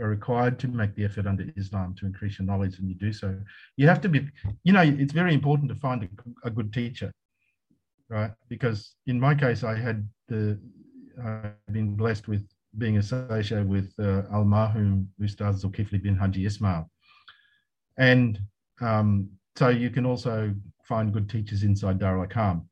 [0.00, 3.12] are required to make the effort under islam to increase your knowledge and you do
[3.12, 3.38] so.
[3.76, 4.28] You have to be
[4.64, 7.12] you know it's very important to find a, a good teacher
[8.10, 8.32] right?
[8.48, 10.58] Because in my case i had the
[11.24, 12.44] i've been blessed with
[12.78, 16.90] being associated with uh, al marhum ustaz zulkifli bin haji ismail
[18.00, 18.40] and
[18.80, 20.52] um, so you can also
[20.88, 22.64] find good teachers inside Darul Arqam,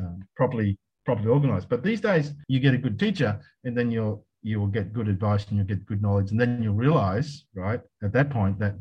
[0.00, 1.68] uh, properly properly organized.
[1.68, 5.08] But these days, you get a good teacher, and then you'll you will get good
[5.08, 8.76] advice and you'll get good knowledge, and then you'll realize, right, at that point that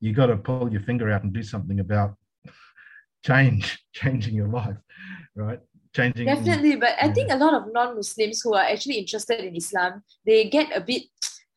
[0.00, 2.16] you got to pull your finger out and do something about
[3.24, 4.76] change, changing your life,
[5.34, 5.60] right?
[5.96, 6.26] Changing.
[6.26, 10.50] Definitely, but I think a lot of non-Muslims who are actually interested in Islam, they
[10.50, 11.04] get a bit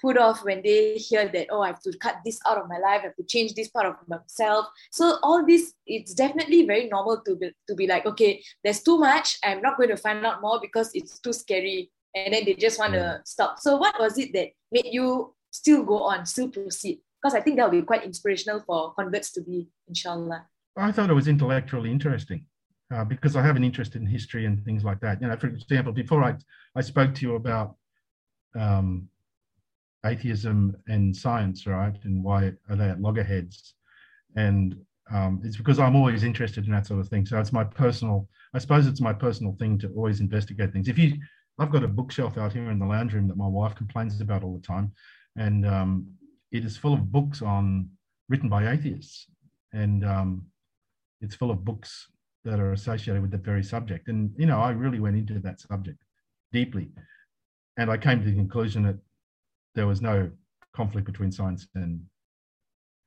[0.01, 2.77] put off when they hear that oh i have to cut this out of my
[2.77, 4.65] life i have to change this part of myself.
[4.91, 8.97] So all this it's definitely very normal to be, to be like okay there's too
[8.97, 11.91] much i'm not going to find out more because it's too scary.
[12.15, 13.59] And then they just want to stop.
[13.59, 16.99] So what was it that made you still go on still proceed?
[17.21, 20.45] Because i think that will be quite inspirational for converts to be inshallah.
[20.75, 22.45] I thought it was intellectually interesting
[22.93, 25.21] uh, because i have an interest in history and things like that.
[25.21, 26.35] You know for example before i
[26.75, 27.75] i spoke to you about
[28.55, 29.09] um,
[30.05, 31.95] atheism and science, right?
[32.03, 33.73] And why are they at loggerheads?
[34.35, 34.75] And
[35.11, 37.25] um, it's because I'm always interested in that sort of thing.
[37.25, 40.87] So it's my personal, I suppose it's my personal thing to always investigate things.
[40.87, 41.17] If you,
[41.59, 44.43] I've got a bookshelf out here in the lounge room that my wife complains about
[44.43, 44.91] all the time,
[45.35, 46.07] and um,
[46.51, 47.89] it is full of books on
[48.29, 49.27] written by atheists,
[49.73, 50.45] and um,
[51.21, 52.07] it's full of books
[52.43, 54.07] that are associated with that very subject.
[54.07, 56.03] And you know, I really went into that subject
[56.51, 56.89] deeply,
[57.77, 58.97] and I came to the conclusion that
[59.77, 60.29] there was no
[60.73, 62.01] conflict between science and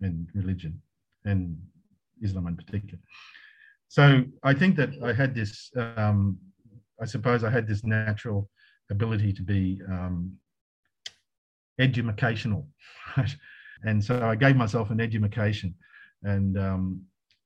[0.00, 0.80] and religion
[1.26, 1.58] and
[2.22, 3.00] Islam in particular.
[3.88, 6.38] So I think that I had this, um,
[7.02, 8.48] I suppose I had this natural
[8.90, 10.36] ability to be um,
[13.84, 15.74] and so I gave myself an education,
[16.22, 17.02] and um,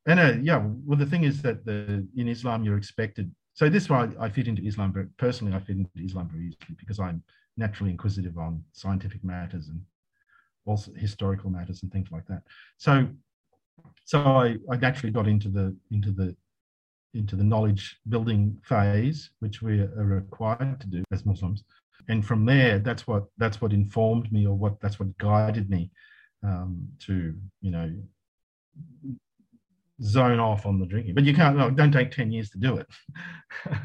[0.07, 3.35] and uh, yeah, well the thing is that the in Islam you're expected.
[3.55, 6.77] So this why I fit into Islam, but personally I fit into Islam very easily
[6.79, 7.23] because I'm
[7.57, 9.81] naturally inquisitive on scientific matters and
[10.67, 12.43] also historical matters and things like that.
[12.79, 13.07] So,
[14.05, 16.35] so I, I naturally got into the into the
[17.14, 21.62] into the knowledge building phase, which we are required to do as Muslims.
[22.09, 25.90] And from there, that's what that's what informed me, or what that's what guided me
[26.43, 27.93] um, to you know
[30.03, 31.14] zone off on the drinking.
[31.14, 31.57] But you can't.
[31.57, 32.87] No, don't take ten years to do it.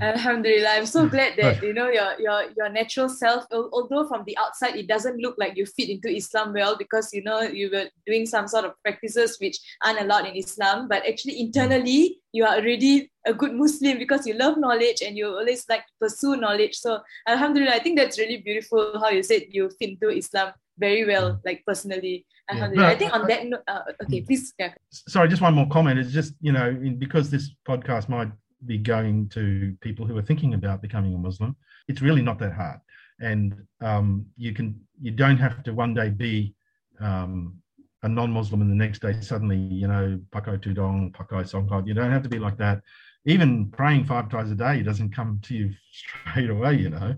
[0.00, 1.10] Alhamdulillah, I'm so mm.
[1.10, 3.44] glad that you know your your your natural self.
[3.52, 7.22] Although from the outside it doesn't look like you fit into Islam well because you
[7.22, 11.40] know you were doing some sort of practices which aren't allowed in Islam, but actually
[11.40, 15.86] internally you are already a good Muslim because you love knowledge and you always like
[15.86, 16.74] to pursue knowledge.
[16.74, 21.04] So Alhamdulillah, I think that's really beautiful how you said you fit into Islam very
[21.04, 21.40] well, mm.
[21.44, 22.26] like personally.
[22.50, 22.88] Alhamdulillah.
[22.88, 24.26] Yeah, I think on that note, uh, okay, mm.
[24.26, 24.52] please.
[24.58, 24.74] Yeah.
[24.90, 25.98] Sorry, just one more comment.
[25.98, 28.30] It's just you know because this podcast might
[28.66, 31.56] be going to people who are thinking about becoming a Muslim.
[31.88, 32.80] It's really not that hard,
[33.20, 36.54] and um, you can you don't have to one day be
[37.00, 37.56] um,
[38.02, 41.86] a non-Muslim and the next day suddenly you know pakai tudong, pakai songkok.
[41.86, 42.82] You don't have to be like that.
[43.26, 47.14] even praying five times a day doesn't come to you straight away, you know.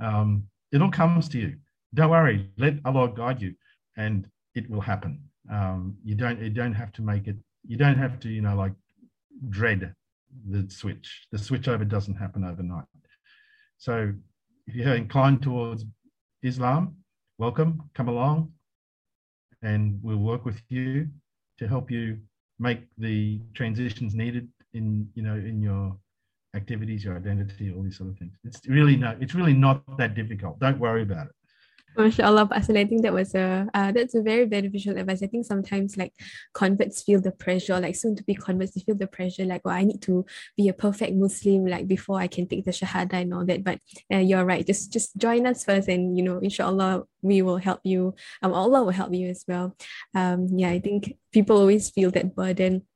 [0.00, 1.56] Um, it all comes to you.
[1.94, 3.54] Don't worry, let Allah guide you,
[3.96, 5.20] and it will happen.
[5.50, 7.36] Um, you don't you don't have to make it.
[7.66, 8.72] You don't have to, you know, like
[9.48, 9.94] dread
[10.48, 11.26] the switch.
[11.32, 12.84] The switchover doesn't happen overnight.
[13.78, 14.12] So
[14.66, 15.84] if you're inclined towards
[16.42, 16.96] Islam,
[17.38, 18.52] welcome, come along,
[19.62, 21.08] and we'll work with you
[21.58, 22.18] to help you
[22.58, 25.96] make the transitions needed in you know in your
[26.54, 28.32] activities, your identity, all these of things.
[28.44, 30.58] It's really no, it's really not that difficult.
[30.58, 31.32] Don't worry about it.
[31.98, 35.22] MashaAllah, Pak Saleh, I think that was a uh, that's a very beneficial advice.
[35.22, 36.12] I think sometimes like
[36.54, 39.70] converts feel the pressure, like soon to be converts, they feel the pressure, like, oh,
[39.70, 40.24] I need to
[40.56, 43.64] be a perfect Muslim, like before I can take the Shahada and all that.
[43.64, 43.80] But
[44.12, 44.64] uh, you're right.
[44.64, 48.14] Just just join us first, and you know, inshallah, we will help you.
[48.42, 49.74] Um, Allah will help you as well.
[50.14, 52.86] Um, yeah, I think people always feel that burden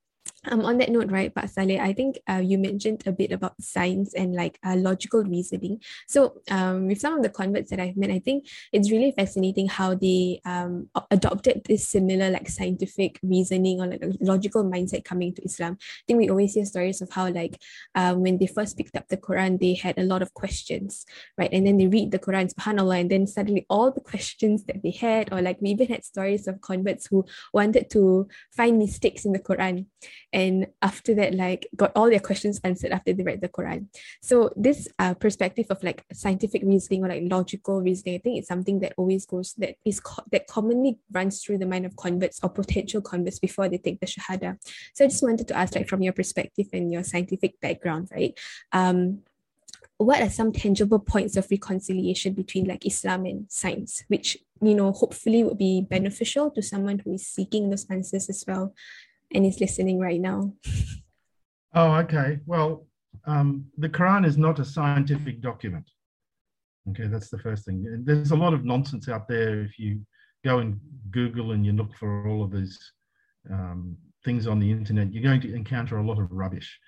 [0.51, 3.55] um, on that note, right, Pak Saleh, I think uh, you mentioned a bit about
[3.63, 5.81] science and like uh, logical reasoning.
[6.09, 9.69] So, um, with some of the converts that I've met, I think it's really fascinating
[9.69, 15.45] how they um, adopted this similar like scientific reasoning or like logical mindset coming to
[15.45, 15.79] Islam.
[15.81, 17.61] I think we always hear stories of how like
[17.95, 21.07] um, when they first picked up the Quran, they had a lot of questions,
[21.39, 21.53] right?
[21.53, 24.91] And then they read the Quran, subhanAllah, and then suddenly all the questions that they
[24.91, 29.33] had, or like we even had stories of converts who wanted to find mistakes in
[29.33, 29.87] the Quran
[30.33, 33.87] and after that like got all their questions answered after they read the quran.
[34.23, 38.49] So this uh, perspective of like scientific reasoning or like logical reasoning i think it's
[38.49, 42.41] something that always goes that is co- that commonly runs through the mind of converts
[42.43, 44.59] or potential converts before they take the shahada.
[44.95, 48.39] So i just wanted to ask like from your perspective and your scientific background right?
[48.73, 49.23] Um
[49.99, 54.93] what are some tangible points of reconciliation between like Islam and science, which you know
[54.93, 58.75] hopefully would be beneficial to someone who is seeking those answers as well?
[59.35, 60.53] And is listening right now.
[61.75, 62.39] Oh, okay.
[62.47, 62.87] Well,
[63.27, 65.89] um, the Quran is not a scientific document.
[66.91, 68.03] Okay, that's the first thing.
[68.05, 69.61] There's a lot of nonsense out there.
[69.63, 70.01] If you
[70.45, 72.79] go and Google and you look for all of these
[73.51, 76.79] um, things on the internet, you're going to encounter a lot of rubbish.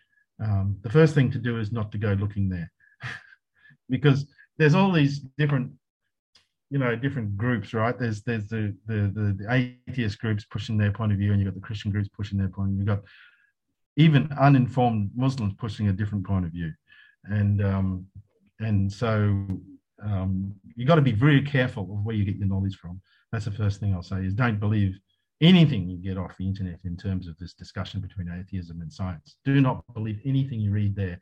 [0.43, 2.71] Um, the first thing to do is not to go looking there
[3.89, 4.27] because
[4.59, 5.71] there's all these different
[6.71, 7.99] you know different groups right?
[7.99, 11.53] There's there's the, the the the, atheist groups pushing their point of view and you've
[11.53, 13.03] got the christian groups pushing their point you've got
[13.97, 16.73] even uninformed muslims pushing a different point of view.
[17.25, 18.07] And um
[18.61, 19.47] and so
[20.03, 23.01] um you got to be very careful of where you get your knowledge from.
[23.31, 24.99] That's the first thing i'll say is don't believe
[25.41, 29.37] anything you get off the internet in terms of this discussion between atheism and science.
[29.45, 31.19] Do not believe anything you read there.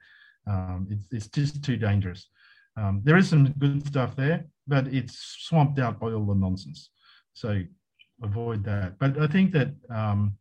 [0.46, 2.28] Um, it's, it's just too dangerous
[2.76, 6.90] um, there is some good stuff there, but it's swamped out by all the nonsense.
[7.34, 7.62] So
[8.22, 8.98] avoid that.
[8.98, 10.34] But I think that um,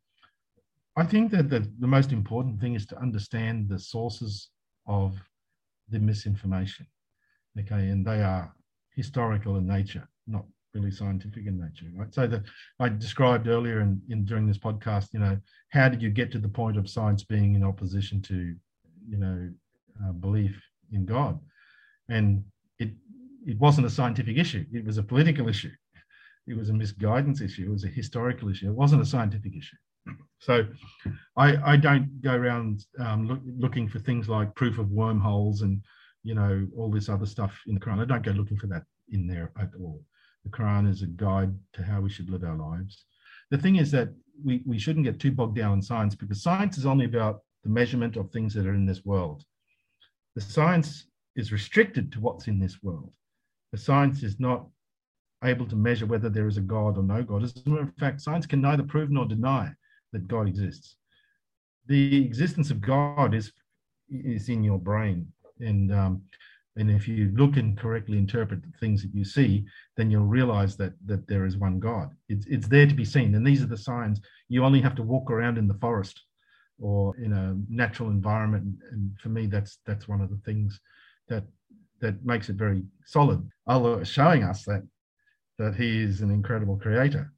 [0.98, 4.50] I think that the, the most important thing is to understand the sources
[4.88, 5.18] of
[5.90, 6.86] the misinformation.
[7.60, 8.54] Okay, and they are
[8.96, 12.14] historical in nature, not really scientific in nature, right?
[12.14, 12.44] So that
[12.80, 15.38] I described earlier in, in during this podcast, you know,
[15.70, 18.56] how did you get to the point of science being in opposition to,
[19.08, 19.50] you know,
[20.04, 20.62] uh, belief
[20.94, 21.40] in God?
[22.12, 22.44] And
[22.80, 22.92] it,
[23.46, 25.72] it wasn't a scientific issue, it was a political issue.
[26.48, 29.78] It was a misguidance issue, it was a historical issue, it wasn't a scientific issue.
[30.40, 30.66] So
[31.38, 35.82] I, I don't go around um, look, looking for things like proof of wormholes and
[36.24, 38.02] you know all this other stuff in the Quran.
[38.02, 40.02] I don't go looking for that in there at all.
[40.44, 43.06] The Quran is a guide to how we should live our lives.
[43.52, 44.10] The thing is that
[44.44, 47.70] we, we shouldn't get too bogged down in science because science is only about the
[47.70, 49.44] measurement of things that are in this world.
[50.36, 53.12] The science is restricted to what's in this world.
[53.72, 54.66] The science is not
[55.44, 57.44] able to measure whether there is a God or no God.
[57.44, 59.72] As a matter of fact, science can neither prove nor deny
[60.14, 60.96] that God exists.
[61.88, 63.52] The existence of God is,
[64.10, 65.28] is in your brain.
[65.60, 66.22] And, um,
[66.76, 69.66] and if you look and correctly interpret the things that you see,
[69.98, 72.12] then you'll realize that, that there is one God.
[72.30, 73.36] It's, it's there to be seen.
[73.36, 74.22] And these are the signs.
[74.48, 76.22] You only have to walk around in the forest
[76.80, 78.76] or in a natural environment.
[78.92, 80.80] And for me, that's, that's one of the things
[81.32, 81.46] that
[82.02, 83.48] that makes it very solid.
[83.68, 84.84] Allah is showing us that
[85.58, 87.34] that He is an incredible creator,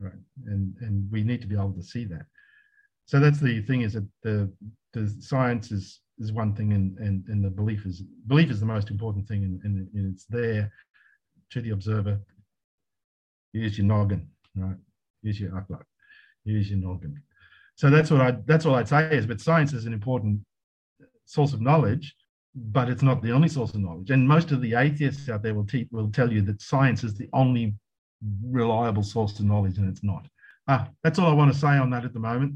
[0.00, 0.22] right?
[0.46, 2.26] And and we need to be able to see that.
[3.04, 4.50] So that's the thing is that the
[4.92, 8.66] the science is is one thing, and and, and the belief is belief is the
[8.74, 10.72] most important thing, and, and, it's there
[11.50, 12.18] to the observer.
[13.52, 14.76] Use your noggin, right?
[15.22, 15.84] Use your akhlaq.
[16.44, 17.22] Use your noggin.
[17.74, 20.40] So that's what I that's all I'd say is, but science is an important
[21.26, 22.14] source of knowledge
[22.56, 24.10] but it's not the only source of knowledge.
[24.10, 27.14] And most of the atheists out there will, te- will tell you that science is
[27.14, 27.74] the only
[28.42, 30.26] reliable source of knowledge, and it's not.
[30.66, 32.54] Ah, that's all I want to say on that at the moment.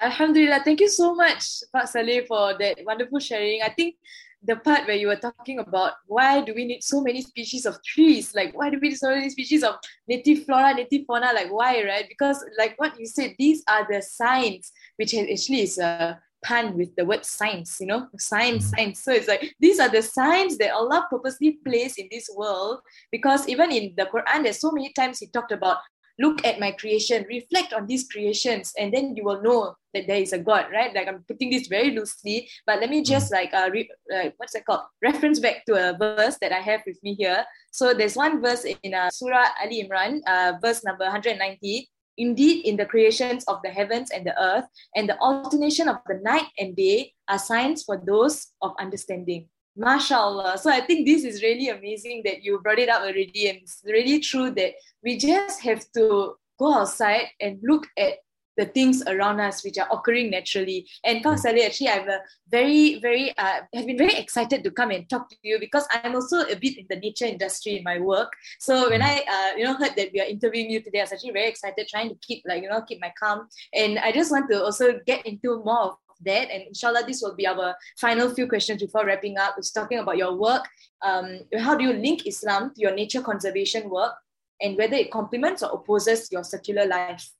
[0.00, 0.62] Alhamdulillah.
[0.64, 3.62] Thank you so much, Pak Saleh, for that wonderful sharing.
[3.62, 3.96] I think
[4.42, 7.82] the part where you were talking about why do we need so many species of
[7.82, 8.34] trees?
[8.34, 9.76] Like, why do we need so many species of
[10.06, 11.32] native flora, native fauna?
[11.32, 12.06] Like, why, right?
[12.08, 16.94] Because, like what you said, these are the signs, which actually is a pun with
[16.96, 18.76] the word science, you know, science, mm-hmm.
[18.76, 19.02] science.
[19.02, 22.80] So it's like these are the signs that Allah purposely placed in this world
[23.10, 25.78] because even in the Quran, there's so many times He talked about
[26.18, 30.20] look at my creation, reflect on these creations, and then you will know that there
[30.20, 30.94] is a God, right?
[30.94, 33.06] Like I'm putting this very loosely, but let me mm.
[33.06, 34.82] just like uh, re- uh what's that called?
[35.02, 37.44] Reference back to a verse that I have with me here.
[37.70, 41.88] So there's one verse in uh, Surah Ali Imran, uh, verse number 190.
[42.16, 46.20] Indeed, in the creations of the heavens and the earth, and the alternation of the
[46.22, 49.48] night and day are signs for those of understanding.
[49.78, 50.58] MashaAllah.
[50.58, 53.48] So I think this is really amazing that you brought it up already.
[53.48, 58.14] And it's really true that we just have to go outside and look at
[58.56, 60.86] the things around us which are occurring naturally.
[61.04, 64.90] And Kang Saleh, actually, I'm a very, very, uh, have been very excited to come
[64.90, 67.98] and talk to you because I'm also a bit in the nature industry in my
[67.98, 68.32] work.
[68.60, 69.06] So when mm.
[69.06, 71.48] I, uh, you know, heard that we are interviewing you today, I was actually very
[71.48, 73.48] excited, trying to keep, like, you know, keep my calm.
[73.72, 76.50] And I just want to also get into more of that.
[76.50, 79.54] And inshallah, this will be our final few questions before wrapping up.
[79.58, 80.64] It's talking about your work.
[81.02, 84.14] Um, how do you link Islam to your nature conservation work
[84.60, 87.30] and whether it complements or opposes your secular life?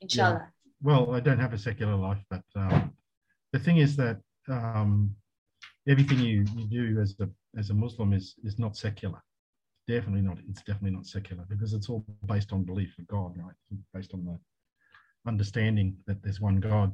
[0.00, 0.48] Inshallah.
[0.48, 0.61] Yeah.
[0.82, 2.92] Well, I don't have a secular life, but um,
[3.52, 4.18] the thing is that
[4.48, 5.14] um,
[5.88, 9.22] everything you, you do as a as a Muslim is is not secular.
[9.86, 10.38] Definitely not.
[10.48, 13.54] It's definitely not secular because it's all based on belief in God, right?
[13.94, 14.38] Based on the
[15.26, 16.92] understanding that there's one God.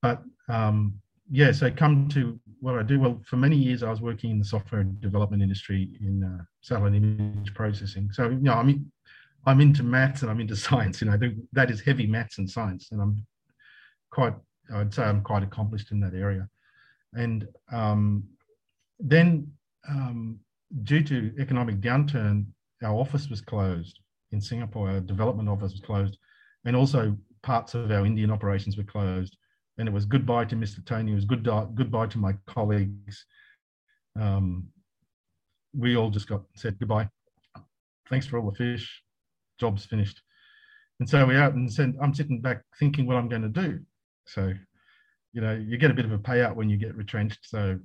[0.00, 0.94] But um,
[1.30, 2.98] yeah, so come to what I do.
[2.98, 6.94] Well, for many years, I was working in the software development industry in uh, satellite
[6.94, 8.10] image processing.
[8.12, 8.90] So, you know, I mean,
[9.46, 11.00] I'm into maths and I'm into science.
[11.00, 11.18] You know,
[11.52, 13.26] that is heavy maths and science, and I'm
[14.10, 14.34] quite,
[14.74, 16.48] I'd say, I'm quite accomplished in that area.
[17.14, 18.24] And um,
[18.98, 19.50] then,
[19.88, 20.38] um,
[20.82, 22.46] due to economic downturn,
[22.82, 24.00] our office was closed
[24.32, 24.90] in Singapore.
[24.90, 26.18] Our development office was closed,
[26.64, 29.36] and also parts of our Indian operations were closed
[29.78, 30.84] and it was goodbye to Mr.
[30.84, 31.12] Tony.
[31.12, 33.24] It was good goodbye to my colleagues.
[34.20, 34.66] Um,
[35.72, 37.08] we all just got said goodbye.
[38.10, 39.02] Thanks for all the fish.
[39.58, 40.20] Job's finished.
[41.00, 43.80] And so we out and said, I'm sitting back thinking what I'm going to do.
[44.26, 44.52] So,
[45.32, 47.40] you know, you get a bit of a payout when you get retrenched.
[47.42, 47.78] So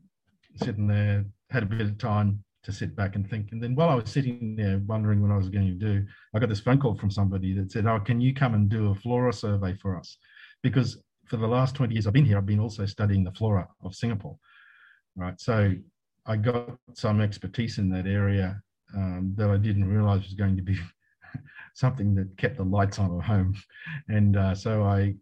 [0.56, 3.52] sitting there, had a bit of time to sit back and think.
[3.52, 6.40] And then while I was sitting there wondering what I was going to do, I
[6.40, 8.96] got this phone call from somebody that said, Oh, can you come and do a
[8.96, 10.18] flora survey for us?
[10.64, 10.98] Because
[11.28, 13.94] for the last 20 years I've been here, I've been also studying the flora of
[13.94, 14.38] Singapore.
[15.16, 15.40] Right.
[15.40, 15.74] So
[16.26, 18.62] I got some expertise in that area
[18.96, 20.78] um, that I didn't realize was going to be
[21.74, 23.56] something that kept the lights on at home.
[24.10, 25.16] And uh, so I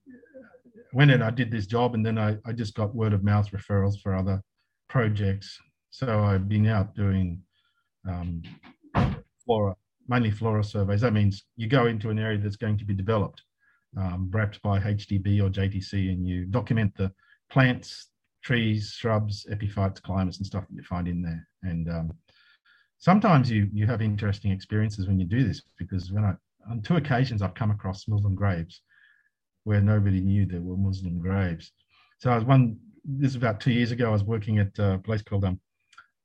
[0.94, 3.50] went and I did this job, and then I, I just got word of mouth
[3.52, 4.42] referrals for other
[4.90, 5.58] projects.
[5.90, 7.42] So I've been out doing
[8.08, 8.42] um,
[9.46, 9.76] flora,
[10.08, 11.02] mainly flora surveys.
[11.02, 13.44] That means you go into an area that's going to be developed
[13.98, 17.12] um, wrapped by HDB or JTC, and you document the
[17.50, 18.10] plants,
[18.44, 21.48] trees, shrubs, epiphytes, climbers, and stuff that you find in there.
[21.64, 22.14] And um,
[23.02, 26.34] sometimes you you have interesting experiences when you do this because when I
[26.70, 28.82] on two occasions I've come across Muslim graves
[29.64, 31.72] where nobody knew there were Muslim graves.
[32.20, 32.78] So I was one.
[33.04, 34.08] This is about two years ago.
[34.08, 35.60] I was working at a place called um,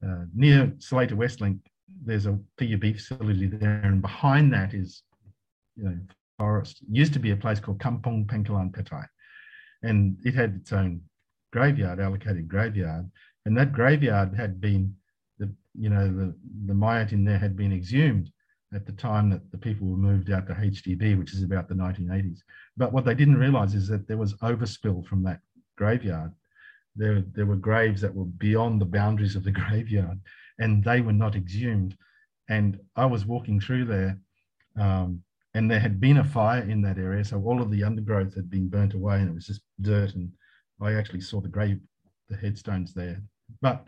[0.07, 1.59] uh, near Seletar Westlink.
[2.05, 5.03] There's a PUB facility there, and behind that is
[5.77, 5.99] you know
[6.39, 6.83] forest.
[6.83, 9.07] It used to be a place called Kampong Pangkalan Petai,
[9.83, 11.01] and it had its own
[11.53, 13.11] graveyard, allocated graveyard,
[13.47, 14.95] and that graveyard had been
[15.79, 16.35] you know the
[16.67, 18.31] the mayat in there had been exhumed
[18.75, 21.75] at the time that the people were moved out to HDB, which is about the
[21.75, 22.39] 1980s.
[22.77, 25.41] But what they didn't realize is that there was overspill from that
[25.77, 26.33] graveyard.
[26.97, 30.19] There, there were graves that were beyond the boundaries of the graveyard
[30.59, 31.97] and they were not exhumed.
[32.49, 34.19] And I was walking through there
[34.79, 35.23] um,
[35.55, 38.51] and there had been a fire in that area, so all of the undergrowth had
[38.51, 40.15] been burnt away, and it was just dirt.
[40.15, 40.31] And
[40.83, 41.81] I actually saw the grave,
[42.29, 43.23] the headstones there.
[43.63, 43.87] But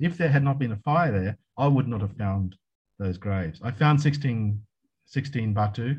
[0.00, 2.56] if there had not been a fire there, I would not have found
[2.98, 3.60] those graves.
[3.62, 4.60] I found 16,
[5.06, 5.96] 16 Batu,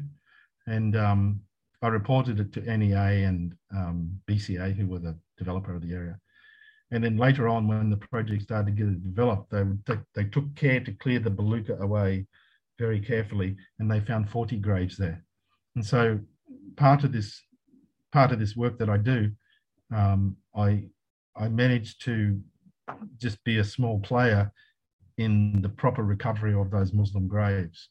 [0.67, 1.39] and um,
[1.81, 6.19] I reported it to NEA and um, BCA, who were the developer of the area.
[6.91, 10.55] And then later on, when the project started to get developed, they, they, they took
[10.55, 12.27] care to clear the Belukar away
[12.77, 15.23] very carefully, and they found 40 graves there.
[15.75, 16.19] And so
[16.75, 17.41] part of this
[18.11, 19.31] part of this work that I do,
[19.93, 20.85] um, I
[21.35, 22.39] I managed to
[23.17, 24.51] just be a small player
[25.17, 27.89] in the proper recovery of those Muslim graves.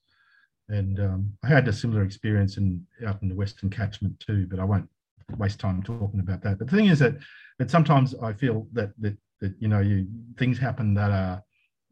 [0.69, 4.59] And um, I had a similar experience in out in the Western Catchment too, but
[4.59, 4.89] I won't
[5.37, 6.59] waste time talking about that.
[6.59, 7.17] But the thing is that
[7.59, 10.07] that sometimes I feel that that that you know you
[10.39, 11.43] things happen that are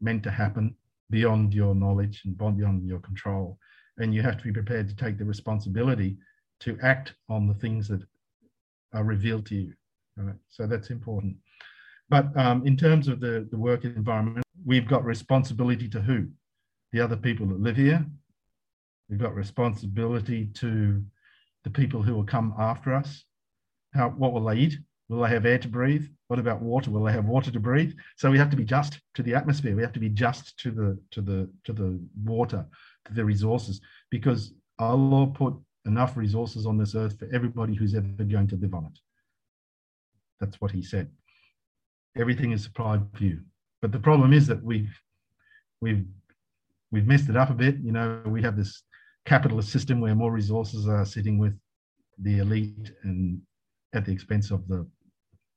[0.01, 0.75] meant to happen
[1.09, 3.59] beyond your knowledge and beyond your control,
[3.97, 6.17] and you have to be prepared to take the responsibility
[6.61, 8.01] to act on the things that
[8.93, 9.73] are revealed to you.
[10.17, 10.35] Right?
[10.49, 11.37] So that's important.
[12.09, 16.27] But um, in terms of the, the work environment, we've got responsibility to who?
[16.91, 18.05] The other people that live here.
[19.09, 21.03] We've got responsibility to
[21.63, 23.23] the people who will come after us.
[23.93, 24.77] How, what will they eat?
[25.09, 26.05] Will they have air to breathe?
[26.27, 26.89] What about water?
[26.89, 27.93] Will they have water to breathe?
[28.15, 29.75] So we have to be just to the atmosphere.
[29.75, 32.65] We have to be just to the to the to the water,
[33.05, 35.53] to the resources, because Allah put
[35.85, 38.99] enough resources on this earth for everybody who's ever going to live on it.
[40.39, 41.11] That's what He said.
[42.17, 43.39] Everything is supplied for you.
[43.81, 44.93] But the problem is that we've
[45.81, 46.05] we've
[46.91, 47.77] we've messed it up a bit.
[47.77, 48.83] You know, we have this
[49.25, 51.57] capitalist system where more resources are sitting with
[52.19, 53.41] the elite and
[53.93, 54.87] at the expense of the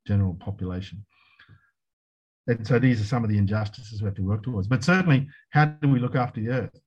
[0.07, 1.05] general population.
[2.47, 4.69] And so these are some of the injustices we have to work towards.
[4.69, 6.81] But certainly, how do we look after the earth?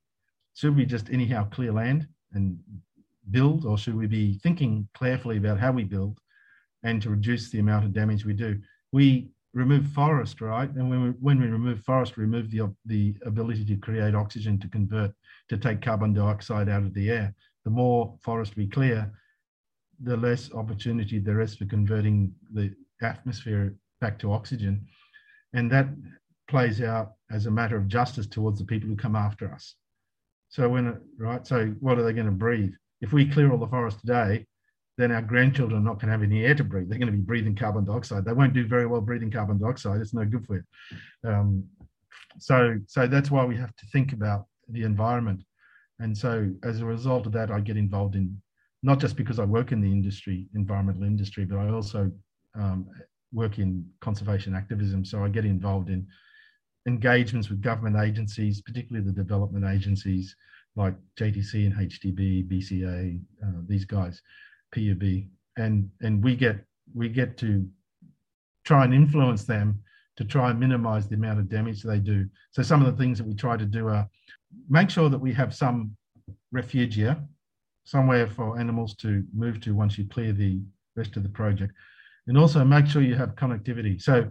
[0.56, 2.58] Should we just anyhow clear land and
[3.32, 6.20] build, or should we be thinking carefully about how we build
[6.84, 8.60] and to reduce the amount of damage we do?
[8.92, 10.70] We remove forest, right?
[10.70, 14.60] And when we, when we remove forest, we remove the, the ability to create oxygen
[14.60, 15.12] to convert,
[15.50, 17.34] to take carbon dioxide out of the air.
[17.66, 19.12] The more forest we clear,
[20.02, 24.86] the less opportunity there is for converting the atmosphere back to oxygen.
[25.54, 25.88] And that
[26.48, 29.76] plays out as a matter of justice towards the people who come after us.
[30.50, 32.74] So when, right, so what are they going to breathe?
[33.02, 34.46] If we clear all the forest today,
[35.00, 36.90] then our grandchildren are not going to have any air to breathe.
[36.90, 38.26] They're going to be breathing carbon dioxide.
[38.26, 40.02] They won't do very well breathing carbon dioxide.
[40.02, 41.30] It's no good for you.
[41.30, 41.64] Um,
[42.38, 45.42] so, so that's why we have to think about the environment.
[46.00, 48.42] And so, as a result of that, I get involved in
[48.84, 52.12] not just because I work in the industry, environmental industry, but I also
[52.56, 52.90] um,
[53.32, 55.06] work in conservation activism.
[55.06, 56.06] So I get involved in
[56.86, 60.36] engagements with government agencies, particularly the development agencies
[60.76, 64.22] like JTC and HDB, BCA, uh, these guys,
[64.74, 66.64] PUB, and and we get
[66.94, 67.68] we get to
[68.66, 69.80] try and influence them
[70.18, 72.28] to try and minimize the amount of damage they do.
[72.52, 74.08] So some of the things that we try to do are
[74.70, 75.96] make sure that we have some
[76.54, 77.24] refugia,
[77.86, 80.60] somewhere for animals to move to once you clear the
[80.96, 81.74] rest of the project,
[82.28, 84.02] and also make sure you have connectivity.
[84.02, 84.30] So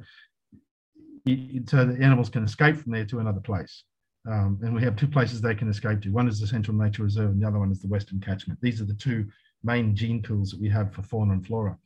[1.67, 3.85] so the animals can escape from there to another place.
[4.27, 6.11] Um, and we have two places they can escape to.
[6.11, 8.59] One is the Central Nature Reserve, and the other one is the Western Catchment.
[8.61, 9.27] These are the two
[9.63, 11.77] main gene pools that we have for fauna and flora.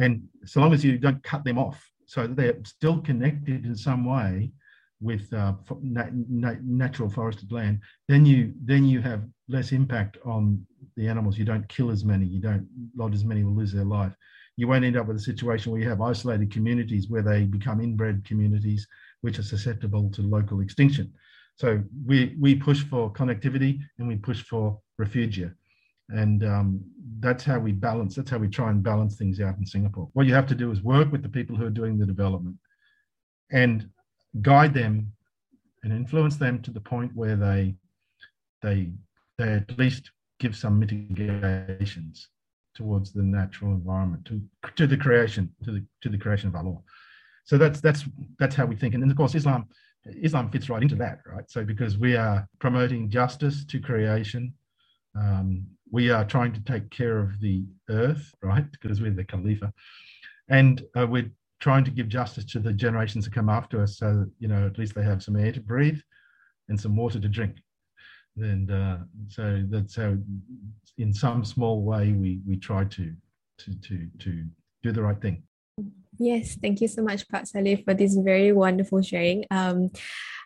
[0.00, 4.04] And so long as you don't cut them off, so they're still connected in some
[4.04, 4.50] way
[5.00, 10.64] with uh, na- na- natural forested land, then you then you have less impact on
[10.96, 11.36] the animals.
[11.38, 12.26] You don't kill as many.
[12.26, 14.14] You don't not as many will lose their life.
[14.56, 17.80] You won't end up with a situation where you have isolated communities where they become
[17.80, 18.86] inbred communities,
[19.22, 21.12] which are susceptible to local extinction.
[21.56, 25.54] So we we push for connectivity and we push for refugia
[26.12, 26.80] and um,
[27.20, 30.08] that's how we balance that's how we try and balance things out in singapore.
[30.12, 32.56] What you have to do is work with the people who are doing the development
[33.50, 33.88] and
[34.40, 35.12] guide them
[35.82, 37.74] and influence them to the point where they
[38.62, 38.90] they
[39.38, 42.28] they at least give some mitigations
[42.74, 44.40] towards the natural environment to,
[44.76, 46.78] to the creation to the to the creation of Allah.
[47.44, 48.04] So that's that's
[48.38, 48.94] that's how we think.
[48.94, 49.66] And, and of course islam
[50.20, 51.48] islam fits right into that right?
[51.48, 54.52] So because we are promoting justice to creation
[55.14, 58.64] um, we are trying to take care of the earth, right?
[58.72, 59.72] Because we're the Khalifa.
[60.48, 61.30] And uh, we're
[61.60, 64.78] trying to give justice to the generations that come after us so you know, at
[64.78, 66.00] least they have some air to breathe
[66.68, 67.56] and some water to drink.
[68.38, 68.96] And uh,
[69.28, 70.16] so that's how,
[70.96, 73.12] in some small way, we, we try to,
[73.58, 74.44] to, to, to
[74.82, 75.42] do the right thing.
[76.18, 79.44] Yes, thank you so much, Pak Saleh, for this very wonderful sharing.
[79.50, 79.90] Um,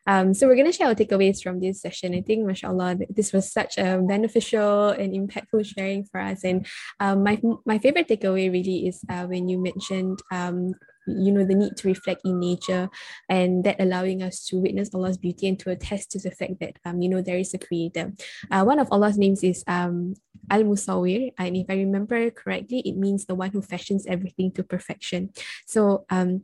[0.06, 2.14] um, so we're going to share our takeaways from this session.
[2.14, 6.44] I think, mashallah, this was such a beneficial and impactful sharing for us.
[6.44, 6.66] And
[7.00, 10.74] um, my my favorite takeaway really is uh, when you mentioned um,
[11.06, 12.88] you know the need to reflect in nature
[13.28, 16.78] and that allowing us to witness allah's beauty and to attest to the fact that
[16.84, 18.12] um, you know there is a creator.
[18.50, 20.14] Uh, one of allah's names is um,
[20.50, 24.62] al musawir and if i remember correctly it means the one who fashions everything to
[24.62, 25.30] perfection.
[25.66, 26.42] So um,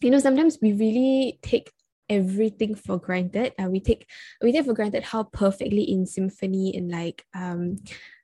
[0.00, 1.72] you know sometimes we really take
[2.08, 3.52] everything for granted.
[3.58, 4.08] And we take
[4.42, 7.78] we take for granted how perfectly in symphony and like um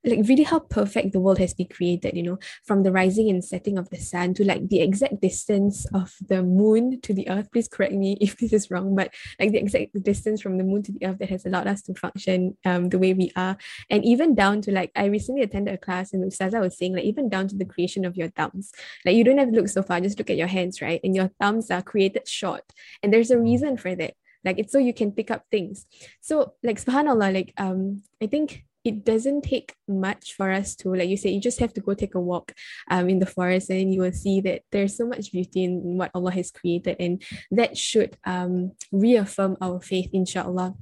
[0.04, 3.44] like really how perfect the world has been created you know from the rising and
[3.44, 7.50] setting of the sun to like the exact distance of the moon to the earth.
[7.52, 10.82] Please correct me if this is wrong but like the exact distance from the moon
[10.82, 13.56] to the earth that has allowed us to function um, the way we are.
[13.90, 17.04] And even down to like i recently attended a class and Ustaza was saying like
[17.04, 18.72] even down to the creation of your thumbs.
[19.04, 21.00] Like you don't have to look so far just look at your hands right?
[21.04, 22.64] And your thumbs are created short.
[23.02, 24.14] And there's a reason for that.
[24.44, 25.86] Like it's so you can pick up things.
[26.20, 31.08] So like subhanallah like um i think it doesn't take much for us to like
[31.08, 32.52] you say you just have to go take a walk
[32.90, 36.10] um in the forest and you will see that there's so much beauty in what
[36.14, 40.74] allah has created and that should um reaffirm our faith inshallah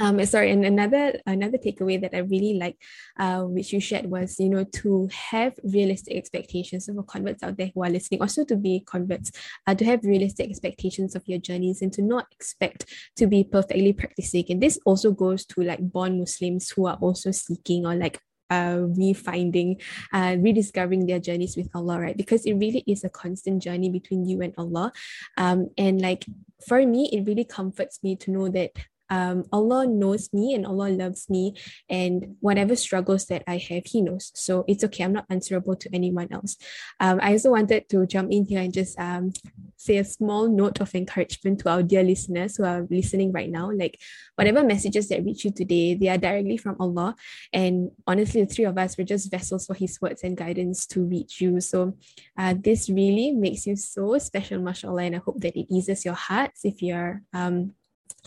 [0.00, 2.76] um sorry and another another takeaway that i really like
[3.18, 7.70] uh which you shared was you know to have realistic expectations of converts out there
[7.74, 9.30] who are listening also to be converts
[9.66, 13.92] uh, to have realistic expectations of your journeys and to not expect to be perfectly
[13.92, 18.20] practicing and this also goes to like born muslims who are also seeking or like
[18.50, 19.80] uh, refinding,
[20.12, 22.16] uh, rediscovering their journeys with Allah, right?
[22.16, 24.92] Because it really is a constant journey between you and Allah.
[25.36, 26.24] Um, and like
[26.66, 28.70] for me, it really comforts me to know that
[29.10, 31.54] um, Allah knows me and Allah loves me,
[31.88, 34.32] and whatever struggles that I have, He knows.
[34.34, 35.04] So it's okay.
[35.04, 36.56] I'm not answerable to anyone else.
[37.00, 39.32] Um, I also wanted to jump in here and just um,
[39.76, 43.70] say a small note of encouragement to our dear listeners who are listening right now.
[43.70, 44.00] Like,
[44.34, 47.14] whatever messages that reach you today, they are directly from Allah.
[47.52, 51.04] And honestly, the three of us, we're just vessels for His words and guidance to
[51.04, 51.60] reach you.
[51.60, 51.96] So,
[52.36, 55.04] uh, this really makes you so special, mashallah.
[55.04, 57.72] And I hope that it eases your hearts if you're um,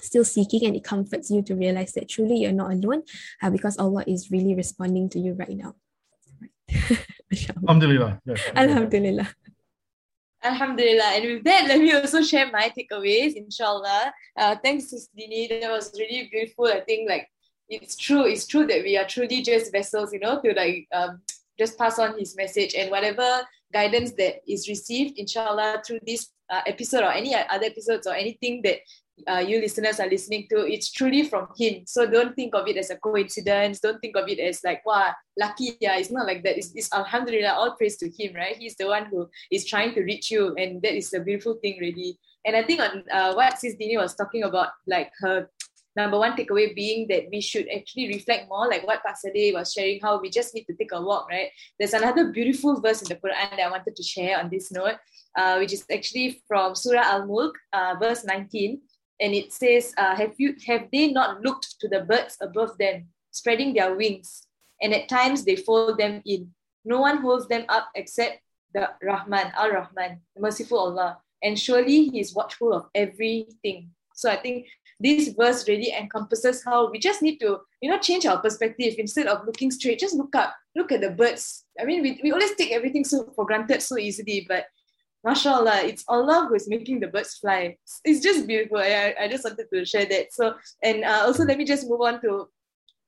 [0.01, 3.03] still seeking and it comforts you to realize that truly you're not alone
[3.41, 5.75] uh, because Allah is really responding to you right now.
[7.63, 8.21] Alhamdulillah.
[8.55, 9.29] Alhamdulillah.
[10.43, 11.11] Alhamdulillah.
[11.15, 14.13] And with that, let me also share my takeaways, inshallah.
[14.37, 15.49] Uh, thanks, Sis Dini.
[15.49, 16.65] That was really beautiful.
[16.67, 17.27] I think like
[17.67, 21.21] it's true, it's true that we are truly just vessels, you know, to like um,
[21.57, 23.41] just pass on his message and whatever
[23.73, 28.61] guidance that is received, inshallah, through this uh, episode or any other episodes or anything
[28.63, 28.77] that
[29.27, 31.83] uh, you listeners are listening to, it's truly from him.
[31.85, 33.79] So don't think of it as a coincidence.
[33.79, 35.77] Don't think of it as like, wow, lucky.
[35.79, 36.57] Yeah, it's not like that.
[36.57, 38.57] It's, it's alhamdulillah, all praise to him, right?
[38.57, 40.55] He's the one who is trying to reach you.
[40.55, 42.19] And that is a beautiful thing, really.
[42.45, 45.49] And I think on uh, what Sis Dini was talking about, like her
[45.95, 49.73] number one takeaway being that we should actually reflect more, like what Pak Saleh was
[49.73, 51.49] sharing, how we just need to take a walk, right?
[51.77, 54.97] There's another beautiful verse in the Quran that I wanted to share on this note,
[55.37, 58.81] uh, which is actually from Surah Al Mulk, uh, verse 19
[59.19, 63.09] and it says, uh, "Have you have they not looked to the birds above them,
[63.31, 64.47] spreading their wings,
[64.81, 66.53] and at times they fold them in?
[66.85, 68.41] No one holds them up except
[68.73, 74.29] the Rahman, Al Rahman, the merciful Allah, and surely He is watchful of everything." So
[74.29, 74.67] I think
[74.99, 79.27] this verse really encompasses how we just need to, you know, change our perspective instead
[79.27, 79.99] of looking straight.
[79.99, 81.63] Just look up, look at the birds.
[81.79, 84.65] I mean, we, we always take everything so for granted so easily, but
[85.23, 87.77] mashallah, it's Allah who is making the birds fly.
[88.03, 88.77] It's just beautiful.
[88.77, 90.33] I, I just wanted to share that.
[90.33, 92.47] So, and uh, also let me just move on to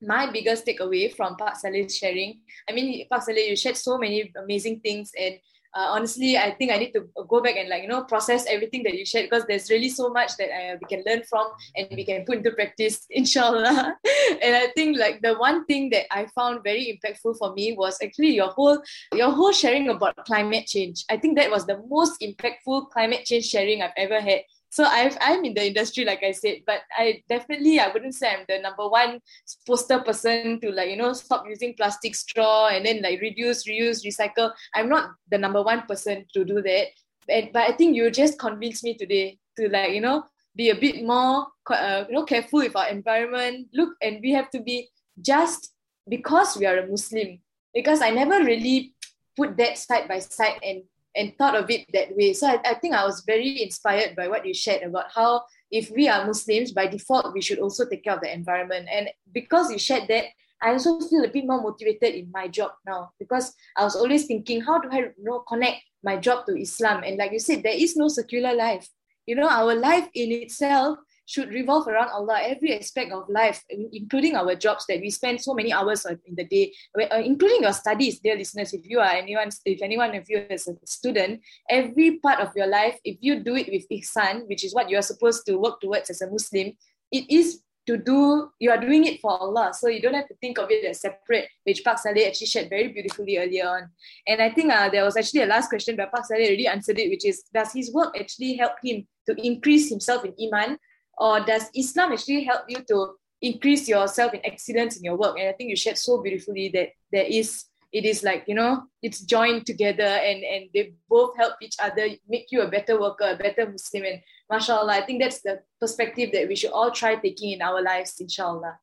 [0.00, 2.40] my biggest takeaway from Pak Saleh's sharing.
[2.68, 5.36] I mean, Pak Saleh, you shared so many amazing things and
[5.74, 8.82] uh, honestly, I think I need to go back and like you know process everything
[8.84, 11.88] that you shared because there's really so much that I, we can learn from and
[11.92, 13.96] we can put into practice, inshallah.
[14.42, 17.98] and I think like the one thing that I found very impactful for me was
[18.02, 18.82] actually your whole
[19.14, 21.04] your whole sharing about climate change.
[21.10, 24.42] I think that was the most impactful climate change sharing I've ever had
[24.72, 28.32] so I've, I'm in the industry, like I said, but I definitely, I wouldn't say
[28.32, 29.20] I'm the number one
[29.66, 34.02] poster person to like, you know, stop using plastic straw and then like reduce, reuse,
[34.02, 34.50] recycle.
[34.74, 36.86] I'm not the number one person to do that.
[37.28, 40.24] But, but I think you just convinced me today to like, you know,
[40.56, 43.68] be a bit more, uh, you know, careful with our environment.
[43.74, 44.88] Look, and we have to be
[45.20, 45.74] just
[46.08, 47.40] because we are a Muslim.
[47.74, 48.94] Because I never really
[49.36, 50.84] put that side by side and
[51.14, 52.32] and thought of it that way.
[52.32, 55.90] So I, I think I was very inspired by what you shared about how if
[55.90, 58.88] we are Muslims, by default, we should also take care of the environment.
[58.92, 60.26] And because you shared that,
[60.62, 64.26] I also feel a bit more motivated in my job now because I was always
[64.26, 67.02] thinking, how do I you know, connect my job to Islam?
[67.04, 68.88] And like you said, there is no secular life.
[69.26, 70.98] You know, our life in itself
[71.32, 72.40] should revolve around Allah.
[72.44, 76.44] Every aspect of life, including our jobs that we spend so many hours in the
[76.44, 78.74] day, uh, including your studies, dear listeners.
[78.74, 82.66] If you are anyone, if anyone of you is a student, every part of your
[82.66, 85.80] life, if you do it with ihsan, which is what you are supposed to work
[85.80, 86.72] towards as a Muslim,
[87.10, 89.72] it is to do you are doing it for Allah.
[89.72, 92.68] So you don't have to think of it as separate, which Pak Saleh actually shared
[92.68, 93.88] very beautifully earlier on.
[94.26, 96.98] And I think uh, there was actually a last question, but Pak Saleh already answered
[96.98, 100.78] it, which is does his work actually help him to increase himself in Iman
[101.18, 105.38] or does Islam actually help you to increase yourself in excellence in your work.
[105.38, 108.84] And I think you shared so beautifully that there is it is like you know
[109.02, 113.28] it's joined together and and they both help each other make you a better worker
[113.28, 117.14] a better muslim and mashallah i think that's the perspective that we should all try
[117.16, 118.74] taking in our lives inshallah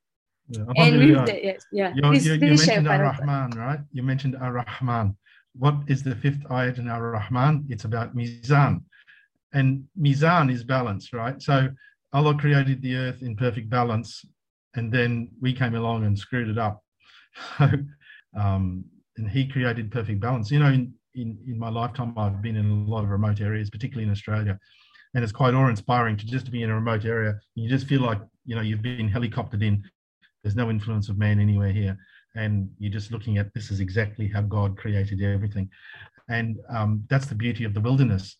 [0.49, 2.87] Yeah, and with that, yes, yeah You, please, you, you please mentioned.
[2.89, 3.81] Ar-Rahman, right?
[3.93, 5.13] You mentioned Ar-Rahman.
[5.53, 7.69] What is the fifth ayat in Ar-Rahman?
[7.69, 8.81] It's about Mizan.
[9.53, 11.37] And Mizan is balance, right?
[11.37, 11.69] So
[12.13, 14.25] Allah created the earth in perfect balance,
[14.75, 16.83] and then we came along and screwed it up.
[17.59, 18.85] um,
[19.17, 20.49] and He created perfect balance.
[20.51, 23.69] You know, in, in, in my lifetime, I've been in a lot of remote areas,
[23.69, 24.57] particularly in Australia.
[25.13, 27.39] And it's quite awe-inspiring to just be in a remote area.
[27.55, 29.83] You just feel like, you know, you've been helicoptered in
[30.43, 31.97] there's no influence of man anywhere here.
[32.35, 35.69] And you're just looking at this is exactly how God created everything.
[36.29, 38.37] And um, that's the beauty of the wilderness.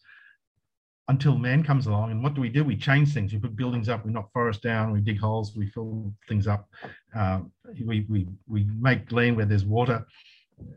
[1.09, 2.63] Until man comes along, and what do we do?
[2.63, 3.33] We change things.
[3.33, 6.69] We put buildings up, we knock forests down, we dig holes, we fill things up,
[7.15, 7.39] uh,
[7.83, 10.05] we, we, we make land where there's water,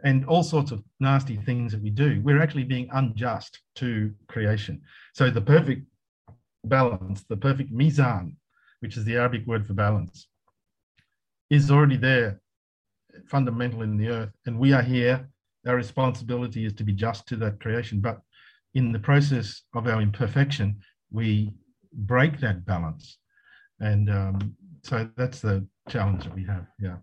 [0.04, 2.20] and all sorts of nasty things that we do.
[2.24, 4.80] We're actually being unjust to creation.
[5.12, 5.82] So the perfect
[6.64, 8.36] balance, the perfect mizan,
[8.80, 10.28] which is the Arabic word for balance,
[11.50, 12.40] is already there,
[13.26, 14.32] fundamental in the earth.
[14.46, 15.28] And we are here.
[15.66, 18.00] Our responsibility is to be just to that creation.
[18.00, 18.22] But
[18.74, 21.52] in the process of our imperfection, we
[21.92, 23.18] break that balance.
[23.80, 26.66] And um, so that's the challenge that we have.
[26.78, 26.96] Yeah.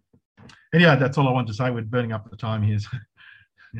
[0.73, 1.69] Anyway, that's all I want to say.
[1.69, 2.79] We're burning up the time here.
[2.79, 2.97] so-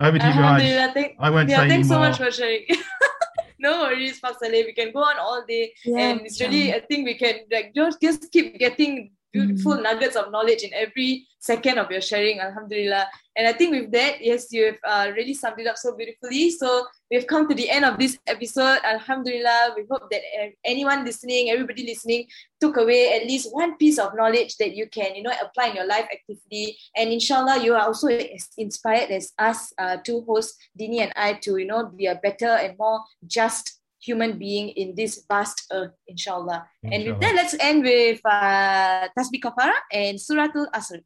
[0.00, 0.62] Over to you guys.
[0.62, 2.64] Alhamdulillah, thank, I won't yeah, say thanks so much for sharing.
[3.58, 4.64] no worries, Pak Saleh.
[4.64, 7.74] We can go on all day, Yeah, and it's really, I think we can like
[7.74, 12.38] just just keep getting beautiful nuggets of knowledge in every second of your sharing.
[12.38, 13.06] Alhamdulillah.
[13.36, 16.50] And I think with that, yes, you have uh, really summed it up so beautifully.
[16.50, 18.78] So we've come to the end of this episode.
[18.84, 19.74] Alhamdulillah.
[19.76, 22.26] We hope that uh, anyone listening, everybody listening,
[22.60, 25.76] took away at least one piece of knowledge that you can, you know, apply in
[25.76, 26.78] your life actively.
[26.96, 31.34] And inshallah, you are also as inspired as us uh, two hosts, Dini and I,
[31.42, 35.96] to, you know, be a better and more just human being in this vast earth,
[36.06, 36.68] inshallah.
[36.84, 41.00] And with that, let's end with uh, Tasbih Kafara and Suratul Asr.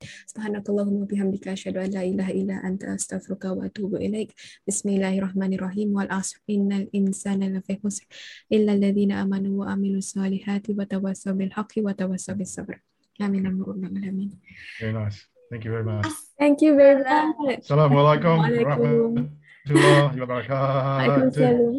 [0.00, 4.32] Subhanakallahumma bihamdika asyhadu an la ilaha illa anta astaghfiruka wa atubu ilaik.
[4.64, 5.92] Bismillahirrahmanirrahim.
[5.92, 8.08] Wal asr innal insana lafi khusr
[8.48, 12.80] illa alladhina amanu wa amilus solihati wa tawassaw bil haqqi wa tawassaw bis sabr.
[13.20, 14.32] Amin ya rabbal alamin.
[14.80, 15.28] Very nice.
[15.52, 16.08] Thank you very much.
[16.40, 17.68] Thank you very much.
[17.68, 19.36] Assalamualaikum Waalaikum.
[19.68, 20.64] Warahmatullahi wabarakatuh.
[21.04, 21.72] Waalaikumsalam.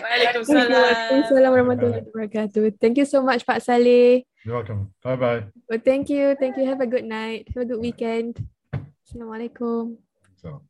[0.00, 0.72] Waalaikumsalam.
[0.72, 2.62] Waalaikumsalam warahmatullahi wabarakatuh.
[2.80, 4.24] Thank you so much, Pak Saleh.
[4.44, 4.94] You're welcome.
[5.04, 5.40] Bye bye.
[5.68, 6.32] Well, thank you.
[6.40, 6.64] Thank you.
[6.64, 7.52] Have a good night.
[7.52, 8.40] Have a good weekend.
[9.04, 10.00] Assalamualaikum.
[10.40, 10.68] So.